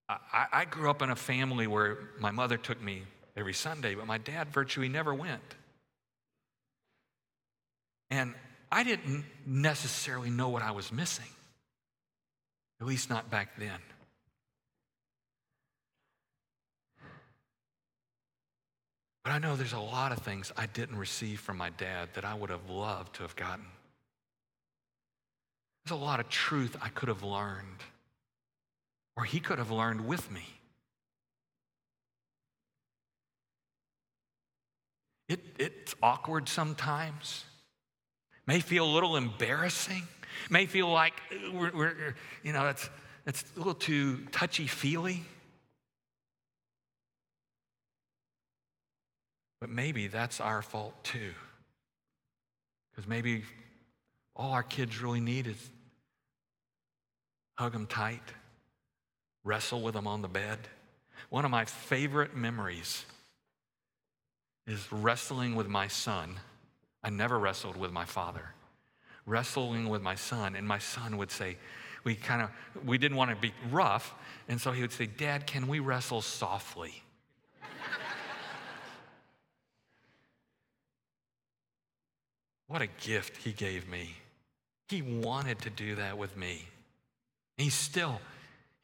I, 0.09 0.47
I, 0.53 0.65
grew 0.67 0.89
up 0.89 1.03
in 1.03 1.11
a 1.11 1.17
family 1.17 1.67
where 1.67 1.99
my 2.21 2.31
mother 2.31 2.57
took 2.57 2.81
me 2.81 3.03
every 3.37 3.53
Sunday, 3.53 3.95
but 3.95 4.07
my 4.07 4.19
dad 4.19 4.49
virtually 4.49 4.89
never 4.89 5.15
went. 5.15 5.55
And 8.11 8.35
I 8.71 8.85
didn't 8.85 9.25
necessarily 9.45 10.31
know 10.31 10.49
what 10.49 10.63
I 10.63 10.71
was 10.71 10.93
missing, 10.93 11.29
at 12.81 12.87
least 12.87 13.11
not 13.11 13.31
back 13.31 13.59
then. 13.59 13.81
But 19.25 19.33
I 19.33 19.39
know 19.39 19.57
there's 19.57 19.73
a 19.73 19.81
lot 19.81 20.13
of 20.13 20.19
things 20.19 20.53
I 20.57 20.67
didn't 20.67 20.99
receive 20.99 21.41
from 21.41 21.57
my 21.57 21.71
dad 21.71 22.11
that 22.15 22.25
I 22.25 22.33
would 22.35 22.51
have 22.51 22.71
loved 22.71 23.17
to 23.17 23.23
have 23.23 23.35
gotten. 23.35 23.67
There's 25.85 26.01
a 26.01 26.05
lot 26.05 26.21
of 26.21 26.29
truth 26.29 26.77
I 26.81 26.89
could 26.91 27.09
have 27.09 27.25
learned, 27.25 27.83
or 29.17 29.25
he 29.25 29.41
could 29.41 29.59
have 29.59 29.73
learned 29.73 30.07
with 30.07 30.31
me. 30.31 30.56
It, 35.29 35.41
it's 35.59 35.95
awkward 36.03 36.49
sometimes, 36.49 37.45
may 38.47 38.61
feel 38.61 38.85
a 38.85 38.93
little 38.93 39.17
embarrassing, 39.17 40.03
may 40.51 40.67
feel 40.67 40.89
like 40.91 41.15
we're, 41.53 41.73
we're 41.73 42.15
you 42.45 42.53
know, 42.53 42.69
it's, 42.69 42.89
it's 43.27 43.45
a 43.57 43.59
little 43.59 43.75
too 43.75 44.25
touchy 44.31 44.67
feely. 44.67 45.25
But 49.61 49.71
maybe 49.71 50.07
that's 50.07 50.41
our 50.41 50.63
fault 50.63 51.03
too. 51.03 51.33
Because 52.93 53.09
maybe 53.09 53.43
all 54.37 54.53
our 54.53 54.63
kids 54.63 55.01
really 55.03 55.21
need 55.21 55.49
is 55.49 55.71
hug 57.59 57.73
them 57.73 57.87
tight, 57.87 58.23
wrestle 59.45 59.81
with 59.81 59.95
them 59.95 60.07
on 60.07 60.23
the 60.23 60.29
bed. 60.29 60.59
One 61.31 61.45
of 61.45 61.51
my 61.51 61.65
favorite 61.65 62.37
memories 62.37 63.05
is 64.67 64.91
wrestling 64.93 65.55
with 65.55 65.69
my 65.69 65.89
son. 65.89 66.41
I 67.03 67.11
never 67.11 67.39
wrestled 67.39 67.77
with 67.77 67.93
my 67.93 68.05
father. 68.05 68.55
Wrestling 69.27 69.89
with 69.89 70.03
my 70.03 70.15
son, 70.15 70.57
and 70.57 70.67
my 70.67 70.79
son 70.79 71.17
would 71.17 71.31
say, 71.31 71.57
we 72.07 72.15
kind 72.15 72.41
of 72.41 72.51
we 72.87 72.99
didn't 72.99 73.17
want 73.17 73.31
to 73.31 73.37
be 73.37 73.53
rough, 73.73 74.15
and 74.49 74.61
so 74.61 74.71
he 74.71 74.81
would 74.81 74.93
say, 74.93 75.07
"Dad, 75.07 75.45
can 75.45 75.67
we 75.67 75.81
wrestle 75.81 76.23
softly?" 76.23 77.03
what 82.69 82.81
a 82.81 82.87
gift 82.87 83.39
he 83.39 83.51
gave 83.51 83.89
me. 83.89 84.11
He 84.89 85.03
wanted 85.03 85.59
to 85.63 85.71
do 85.71 85.97
that 85.97 86.17
with 86.17 86.37
me. 86.37 86.69
He 87.57 87.71
still, 87.71 88.21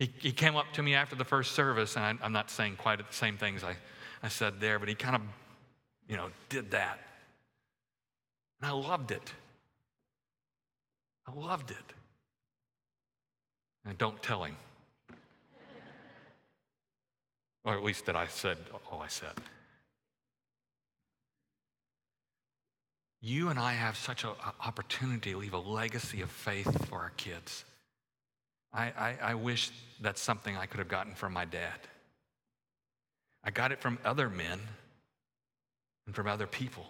he, 0.00 0.12
he 0.18 0.32
came 0.32 0.56
up 0.56 0.72
to 0.72 0.82
me 0.82 0.96
after 0.96 1.14
the 1.14 1.24
first 1.24 1.52
service, 1.52 1.94
and 1.94 2.04
I, 2.04 2.14
I'm 2.24 2.32
not 2.32 2.50
saying 2.50 2.74
quite 2.76 2.98
the 2.98 3.04
same 3.10 3.36
things 3.36 3.62
I, 3.62 3.76
I 4.20 4.28
said 4.28 4.58
there, 4.58 4.80
but 4.80 4.88
he 4.88 4.96
kind 4.96 5.14
of, 5.14 5.22
you 6.12 6.18
know, 6.18 6.28
did 6.50 6.72
that. 6.72 6.98
And 8.60 8.70
I 8.70 8.74
loved 8.74 9.12
it. 9.12 9.32
I 11.26 11.32
loved 11.32 11.70
it. 11.70 11.94
And 13.86 13.96
don't 13.96 14.22
tell 14.22 14.44
him. 14.44 14.54
or 17.64 17.74
at 17.74 17.82
least 17.82 18.04
that 18.04 18.14
I 18.14 18.26
said 18.26 18.58
all 18.90 19.00
I 19.00 19.08
said. 19.08 19.32
You 23.22 23.48
and 23.48 23.58
I 23.58 23.72
have 23.72 23.96
such 23.96 24.24
an 24.24 24.32
opportunity 24.60 25.32
to 25.32 25.38
leave 25.38 25.54
a 25.54 25.58
legacy 25.58 26.20
of 26.20 26.30
faith 26.30 26.88
for 26.90 26.98
our 26.98 27.12
kids. 27.16 27.64
I, 28.74 28.84
I, 28.84 29.16
I 29.30 29.34
wish 29.34 29.70
that's 30.02 30.20
something 30.20 30.58
I 30.58 30.66
could 30.66 30.78
have 30.78 30.88
gotten 30.88 31.14
from 31.14 31.32
my 31.32 31.46
dad. 31.46 31.78
I 33.42 33.50
got 33.50 33.72
it 33.72 33.80
from 33.80 33.96
other 34.04 34.28
men 34.28 34.60
and 36.06 36.14
from 36.14 36.26
other 36.26 36.46
people. 36.46 36.86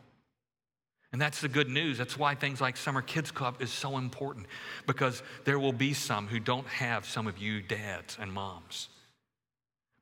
And 1.13 1.21
that's 1.21 1.43
the 1.43 1.49
good 1.49 1.69
news. 1.69 1.99
That's 1.99 2.19
why 2.19 2.35
things 2.35 2.61
like 2.61 2.77
Summer 2.77 3.03
Kids 3.03 3.31
Club 3.31 3.61
is 3.61 3.71
so 3.71 3.99
important 3.99 4.47
because 4.87 5.23
there 5.45 5.59
will 5.59 5.73
be 5.73 5.93
some 5.93 6.27
who 6.27 6.41
don't 6.41 6.67
have 6.67 7.05
some 7.05 7.27
of 7.27 7.37
you 7.37 7.61
dads 7.61 8.17
and 8.19 8.33
moms, 8.33 8.89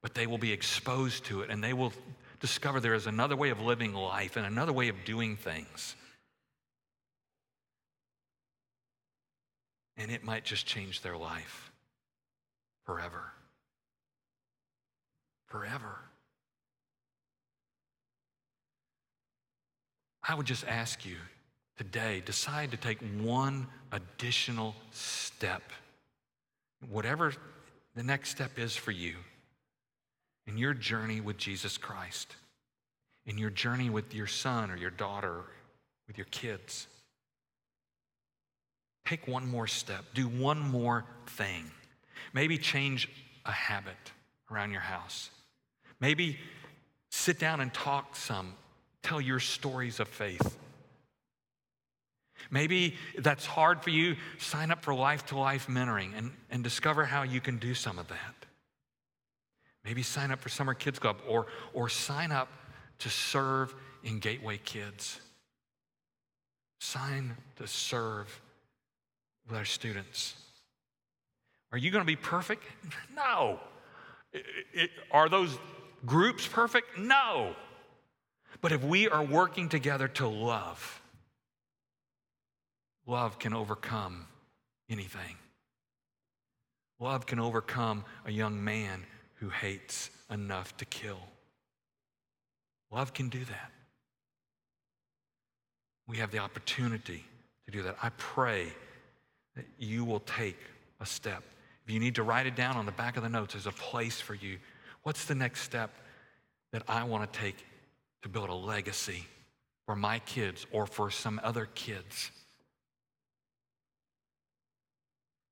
but 0.03 0.15
they 0.15 0.29
will 0.29 0.39
be 0.39 0.53
exposed 0.53 1.25
to 1.25 1.41
it 1.43 1.51
and 1.51 1.63
they 1.63 1.73
will 1.73 1.93
discover 2.39 2.79
there 2.79 2.95
is 2.95 3.09
another 3.09 3.37
way 3.37 3.51
of 3.51 3.61
living 3.61 3.93
life 3.93 4.37
and 4.37 4.47
another 4.47 4.73
way 4.73 4.89
of 4.89 5.05
doing 5.05 5.37
things. 5.37 5.97
And 9.97 10.11
it 10.11 10.25
might 10.25 10.45
just 10.45 10.65
change 10.65 11.03
their 11.03 11.17
life 11.17 11.73
forever. 12.87 13.33
Forever. 15.49 15.99
I 20.31 20.35
would 20.35 20.47
just 20.47 20.65
ask 20.69 21.05
you 21.05 21.17
today 21.77 22.23
decide 22.25 22.71
to 22.71 22.77
take 22.77 23.01
one 23.21 23.67
additional 23.91 24.77
step, 24.93 25.73
whatever 26.89 27.33
the 27.97 28.05
next 28.05 28.31
step 28.31 28.57
is 28.57 28.77
for 28.77 28.93
you 28.93 29.17
in 30.47 30.57
your 30.57 30.73
journey 30.73 31.21
with 31.21 31.37
Jesus 31.37 31.77
Christ, 31.77 32.37
in 33.27 33.39
your 33.39 33.51
journey 33.51 33.91
with 33.91 34.15
your 34.15 34.29
son 34.29 34.71
or 34.71 34.77
your 34.77 34.93
daughter, 34.93 35.43
with 36.07 36.17
your 36.17 36.29
kids. 36.31 36.87
Take 39.07 39.27
one 39.27 39.49
more 39.49 39.67
step, 39.67 40.05
do 40.15 40.29
one 40.29 40.61
more 40.61 41.07
thing. 41.27 41.73
Maybe 42.33 42.57
change 42.57 43.09
a 43.45 43.51
habit 43.51 44.13
around 44.49 44.71
your 44.71 44.81
house. 44.81 45.31
Maybe 45.99 46.39
sit 47.11 47.41
down 47.41 47.61
and 47.61 47.75
talk 47.75 48.15
some, 48.15 48.55
tell 49.03 49.21
your 49.21 49.41
stories 49.41 50.01
of 50.01 50.09
faith. 50.09 50.59
Maybe 52.51 52.97
that's 53.19 53.47
hard 53.47 53.83
for 53.83 53.91
you. 53.91 54.17
Sign 54.39 54.71
up 54.71 54.83
for 54.83 54.95
life 54.95 55.27
to 55.27 55.39
life 55.39 55.67
mentoring 55.67 56.17
and, 56.17 56.33
and 56.51 56.65
discover 56.65 57.05
how 57.05 57.23
you 57.23 57.41
can 57.41 57.59
do 57.59 57.75
some 57.75 57.99
of 57.99 58.09
that. 58.09 58.35
Maybe 59.85 60.03
sign 60.03 60.31
up 60.31 60.41
for 60.41 60.49
Summer 60.49 60.75
Kids 60.75 60.99
Club 60.99 61.19
or, 61.29 61.47
or 61.73 61.89
sign 61.89 62.33
up 62.33 62.49
to 63.01 63.09
serve 63.09 63.75
in 64.05 64.19
Gateway 64.19 64.59
Kids. 64.59 65.21
Sign 66.81 67.37
to 67.57 67.67
serve 67.67 68.41
with 69.49 69.57
our 69.57 69.65
students. 69.65 70.35
Are 71.73 71.79
you 71.79 71.91
going 71.91 72.03
to 72.03 72.07
be 72.07 72.17
perfect? 72.17 72.63
No. 73.15 73.61
It, 74.33 74.47
it, 74.73 74.91
are 75.11 75.29
those 75.29 75.59
groups 76.07 76.47
perfect? 76.47 76.99
No. 76.99 77.55
But 78.61 78.73
if 78.73 78.83
we 78.85 79.09
are 79.09 79.25
working 79.25 79.69
together 79.69 80.09
to 80.09 80.27
love, 80.29 81.01
love 83.07 83.39
can 83.39 83.55
overcome 83.55 84.27
anything. 84.89 85.37
Love 86.99 87.25
can 87.25 87.41
overcome 87.41 88.05
a 88.27 88.31
young 88.31 88.63
man 88.63 89.05
who 89.37 89.49
hates 89.49 90.11
enough 90.31 90.77
to 90.77 90.85
kill. 90.85 91.21
Love 92.91 93.15
can 93.15 93.29
do 93.29 93.43
that. 93.45 93.71
We 96.07 96.19
have 96.19 96.31
the 96.31 96.39
opportunity 96.39 97.25
to 97.65 97.71
do 97.71 97.83
that. 97.85 97.97
I 98.03 98.11
pray 98.11 98.73
that 99.57 99.65
you 99.79 100.05
will 100.05 100.21
take 100.21 100.59
a 101.01 101.07
step. 101.07 101.43
If 101.87 101.95
you 101.95 102.01
need 102.01 102.17
to 102.17 102.23
write 102.23 102.47
it 102.47 102.57
down 102.57 102.77
on 102.77 102.85
the 102.85 102.93
back 102.93 103.17
of 103.17 103.23
the 103.23 103.29
notes, 103.29 103.55
there's 103.55 103.67
a 103.67 103.73
place 103.73 104.21
for 104.21 104.35
you. 104.35 104.59
What's 105.03 105.25
the 105.25 105.35
next 105.35 105.63
step 105.63 105.91
that 106.73 106.83
I 106.87 107.05
want 107.05 107.33
to 107.33 107.39
take 107.39 107.65
to 108.23 108.29
build 108.29 108.49
a 108.49 108.55
legacy 108.55 109.25
for 109.87 109.97
my 109.97 110.19
kids 110.21 110.67
or 110.73 110.87
for 110.87 111.11
some 111.11 111.41
other 111.43 111.69
kids? 111.75 112.31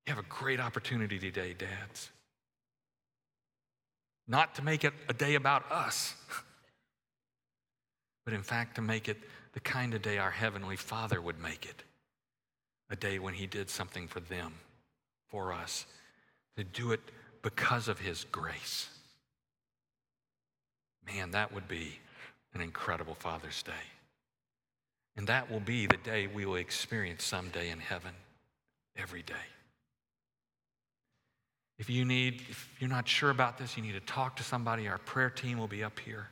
You 0.06 0.14
have 0.14 0.24
a 0.24 0.28
great 0.28 0.58
opportunity 0.58 1.18
today, 1.18 1.54
dads. 1.56 2.10
Not 4.26 4.54
to 4.54 4.64
make 4.64 4.84
it 4.84 4.94
a 5.08 5.12
day 5.12 5.34
about 5.34 5.70
us, 5.70 6.14
but 8.24 8.32
in 8.34 8.42
fact 8.42 8.76
to 8.76 8.82
make 8.82 9.08
it 9.08 9.18
the 9.52 9.60
kind 9.60 9.94
of 9.94 10.02
day 10.02 10.18
our 10.18 10.30
Heavenly 10.30 10.76
Father 10.76 11.20
would 11.20 11.42
make 11.42 11.66
it 11.66 11.82
a 12.90 12.96
day 12.96 13.18
when 13.18 13.34
He 13.34 13.46
did 13.46 13.68
something 13.68 14.08
for 14.08 14.20
them, 14.20 14.54
for 15.28 15.52
us, 15.52 15.84
to 16.56 16.64
do 16.64 16.92
it 16.92 17.00
because 17.42 17.88
of 17.88 17.98
His 17.98 18.24
grace. 18.24 18.88
Man, 21.06 21.32
that 21.32 21.52
would 21.52 21.68
be 21.68 21.98
an 22.54 22.60
incredible 22.60 23.14
Father's 23.14 23.62
Day. 23.62 23.72
And 25.16 25.26
that 25.26 25.50
will 25.50 25.60
be 25.60 25.86
the 25.86 25.96
day 25.96 26.28
we 26.28 26.46
will 26.46 26.56
experience 26.56 27.24
someday 27.24 27.70
in 27.70 27.80
heaven, 27.80 28.12
every 28.96 29.22
day. 29.22 29.34
If 31.78 31.88
you 31.88 32.04
need, 32.04 32.42
if 32.48 32.68
you're 32.80 32.90
not 32.90 33.08
sure 33.08 33.30
about 33.30 33.58
this, 33.58 33.76
you 33.76 33.82
need 33.82 33.92
to 33.92 34.00
talk 34.00 34.36
to 34.36 34.42
somebody. 34.42 34.88
Our 34.88 34.98
prayer 34.98 35.30
team 35.30 35.58
will 35.58 35.68
be 35.68 35.84
up 35.84 35.98
here. 35.98 36.28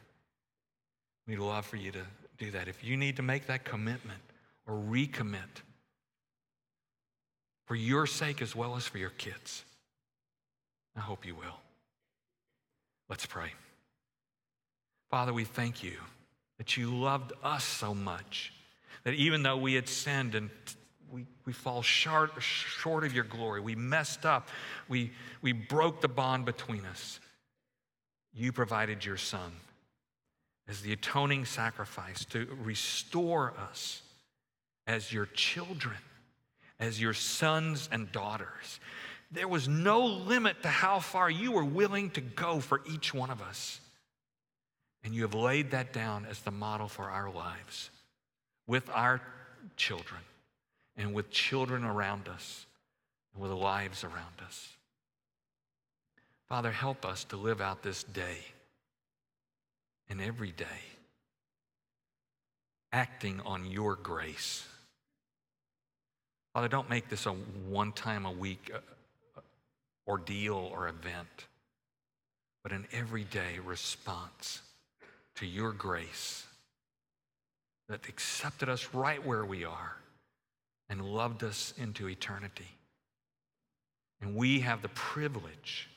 We'd 1.27 1.39
love 1.39 1.67
for 1.67 1.77
you 1.77 1.93
to 1.93 2.03
do 2.39 2.51
that. 2.53 2.69
If 2.69 2.85
you 2.85 2.97
need 2.97 3.17
to 3.17 3.23
make 3.23 3.47
that 3.47 3.65
commitment 3.65 4.21
or 4.67 4.75
recommit 4.75 5.63
for 7.67 7.75
your 7.75 8.07
sake 8.07 8.43
as 8.43 8.55
well 8.55 8.77
as 8.77 8.87
for 8.87 8.99
your 8.99 9.11
kids, 9.11 9.65
I 10.97 11.01
hope 11.01 11.27
you 11.27 11.35
will. 11.35 11.61
Let's 13.09 13.27
pray. 13.27 13.53
Father, 15.11 15.33
we 15.33 15.45
thank 15.45 15.83
you 15.83 15.97
that 16.59 16.77
you 16.77 16.95
loved 16.95 17.33
us 17.43 17.65
so 17.65 17.95
much 17.95 18.53
that 19.05 19.15
even 19.15 19.43
though 19.43 19.57
we 19.57 19.75
had 19.75 19.89
sinned 19.89 20.35
and 20.35 20.51
we, 21.13 21.27
we 21.45 21.53
fall 21.53 21.83
short, 21.83 22.33
short 22.41 23.05
of 23.05 23.15
your 23.15 23.25
glory, 23.25 23.61
we 23.61 23.75
messed 23.75 24.27
up, 24.27 24.49
we, 24.89 25.13
we 25.43 25.53
broke 25.53 26.01
the 26.01 26.09
bond 26.09 26.45
between 26.45 26.85
us, 26.87 27.21
you 28.35 28.53
provided 28.53 29.05
your 29.05 29.17
son 29.17 29.53
as 30.69 30.81
the 30.81 30.93
atoning 30.93 31.45
sacrifice 31.45 32.25
to 32.25 32.47
restore 32.63 33.55
us 33.71 34.03
as 34.87 35.13
your 35.13 35.27
children, 35.27 35.97
as 36.81 37.01
your 37.01 37.15
sons 37.15 37.89
and 37.93 38.11
daughters. 38.11 38.81
There 39.31 39.49
was 39.49 39.69
no 39.69 40.05
limit 40.05 40.63
to 40.63 40.69
how 40.69 40.99
far 40.99 41.31
you 41.31 41.53
were 41.53 41.65
willing 41.65 42.11
to 42.11 42.21
go 42.21 42.61
for 42.61 42.83
each 42.93 43.15
one 43.15 43.31
of 43.31 43.41
us. 43.41 43.81
And 45.07 45.15
you 45.15 45.23
have 45.23 45.35
laid 45.35 45.71
that 45.71 45.93
down 45.93 46.27
as 46.29 46.41
the 46.41 46.51
model 46.51 46.89
for 46.89 47.09
our 47.09 47.31
lives 47.31 47.91
with 48.67 48.91
our 48.91 49.23
children 49.77 50.21
and 50.97 51.15
with 51.15 51.31
children 51.31 51.85
around 51.85 52.27
us 52.27 52.67
and 53.33 53.41
with 53.41 53.53
lives 53.53 54.03
around 54.03 54.43
us. 54.45 54.69
Father, 56.49 56.73
help 56.73 57.07
us 57.07 57.23
to 57.27 57.37
live 57.37 57.61
out 57.61 57.85
this 57.85 58.03
day 58.03 58.39
and 60.11 60.21
every 60.21 60.51
day 60.51 60.65
acting 62.93 63.41
on 63.47 63.65
your 63.71 63.95
grace. 63.95 64.67
Father, 66.53 66.67
don't 66.67 66.91
make 66.91 67.09
this 67.09 67.27
a 67.27 67.31
one 67.31 67.93
time 67.93 68.27
a 68.27 68.33
week 68.33 68.73
uh, 68.75 69.41
ordeal 70.09 70.69
or 70.73 70.89
event, 70.89 71.47
but 72.65 72.73
an 72.73 72.89
everyday 72.93 73.61
response 73.65 74.63
to 75.37 75.47
your 75.47 75.73
grace 75.73 76.47
that 77.89 78.09
accepted 78.09 78.69
us 78.69 78.89
right 78.93 79.25
where 79.25 79.45
we 79.45 79.65
are 79.65 79.97
and 80.89 81.05
loved 81.05 81.45
us 81.45 81.73
into 81.79 82.09
eternity. 82.09 82.69
And 84.21 84.35
we 84.35 84.61
have 84.61 84.83
the 84.83 84.89
privilege 84.89 85.89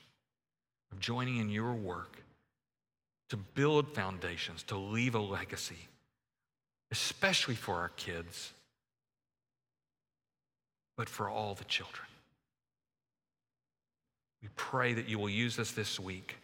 of 0.92 1.00
joining 1.00 1.38
in 1.38 1.50
your 1.50 1.74
work 1.74 2.18
to 3.30 3.38
build 3.38 3.94
foundations, 3.94 4.64
to 4.64 4.78
leave 4.78 5.16
a 5.16 5.20
legacy, 5.20 5.88
especially 6.92 7.56
for 7.56 7.76
our 7.76 7.90
kids, 7.90 8.52
but 10.98 11.08
for 11.08 11.30
all 11.30 11.56
the 11.56 11.64
children. 11.66 12.08
We 14.42 14.50
pray 14.56 14.94
that 14.94 15.08
you 15.08 15.20
will 15.20 15.30
use 15.30 15.60
us 15.60 15.72
this 15.72 16.00
week 16.00 16.38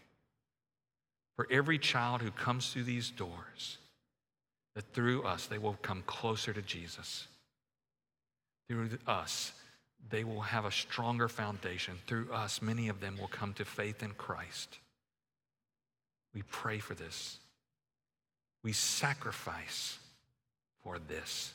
for 1.35 1.47
every 1.51 1.77
child 1.77 2.21
who 2.21 2.31
comes 2.31 2.71
through 2.71 2.83
these 2.83 3.11
doors, 3.11 3.77
that 4.75 4.93
through 4.93 5.23
us 5.23 5.45
they 5.45 5.57
will 5.57 5.77
come 5.81 6.03
closer 6.05 6.53
to 6.53 6.61
Jesus. 6.61 7.27
Through 8.67 8.89
us, 9.05 9.51
they 10.09 10.23
will 10.23 10.41
have 10.41 10.65
a 10.65 10.71
stronger 10.71 11.27
foundation. 11.27 11.95
Through 12.07 12.31
us, 12.31 12.61
many 12.61 12.89
of 12.89 12.99
them 12.99 13.17
will 13.19 13.27
come 13.27 13.53
to 13.53 13.65
faith 13.65 14.01
in 14.03 14.11
Christ. 14.11 14.79
We 16.33 16.41
pray 16.43 16.79
for 16.79 16.93
this. 16.93 17.39
We 18.63 18.73
sacrifice 18.73 19.97
for 20.83 20.99
this. 20.99 21.53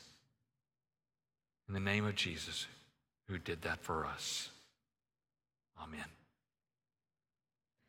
In 1.67 1.73
the 1.73 1.79
name 1.79 2.05
of 2.05 2.15
Jesus, 2.15 2.67
who 3.27 3.37
did 3.37 3.61
that 3.61 3.81
for 3.81 4.05
us. 4.05 4.49
Amen. 5.81 6.05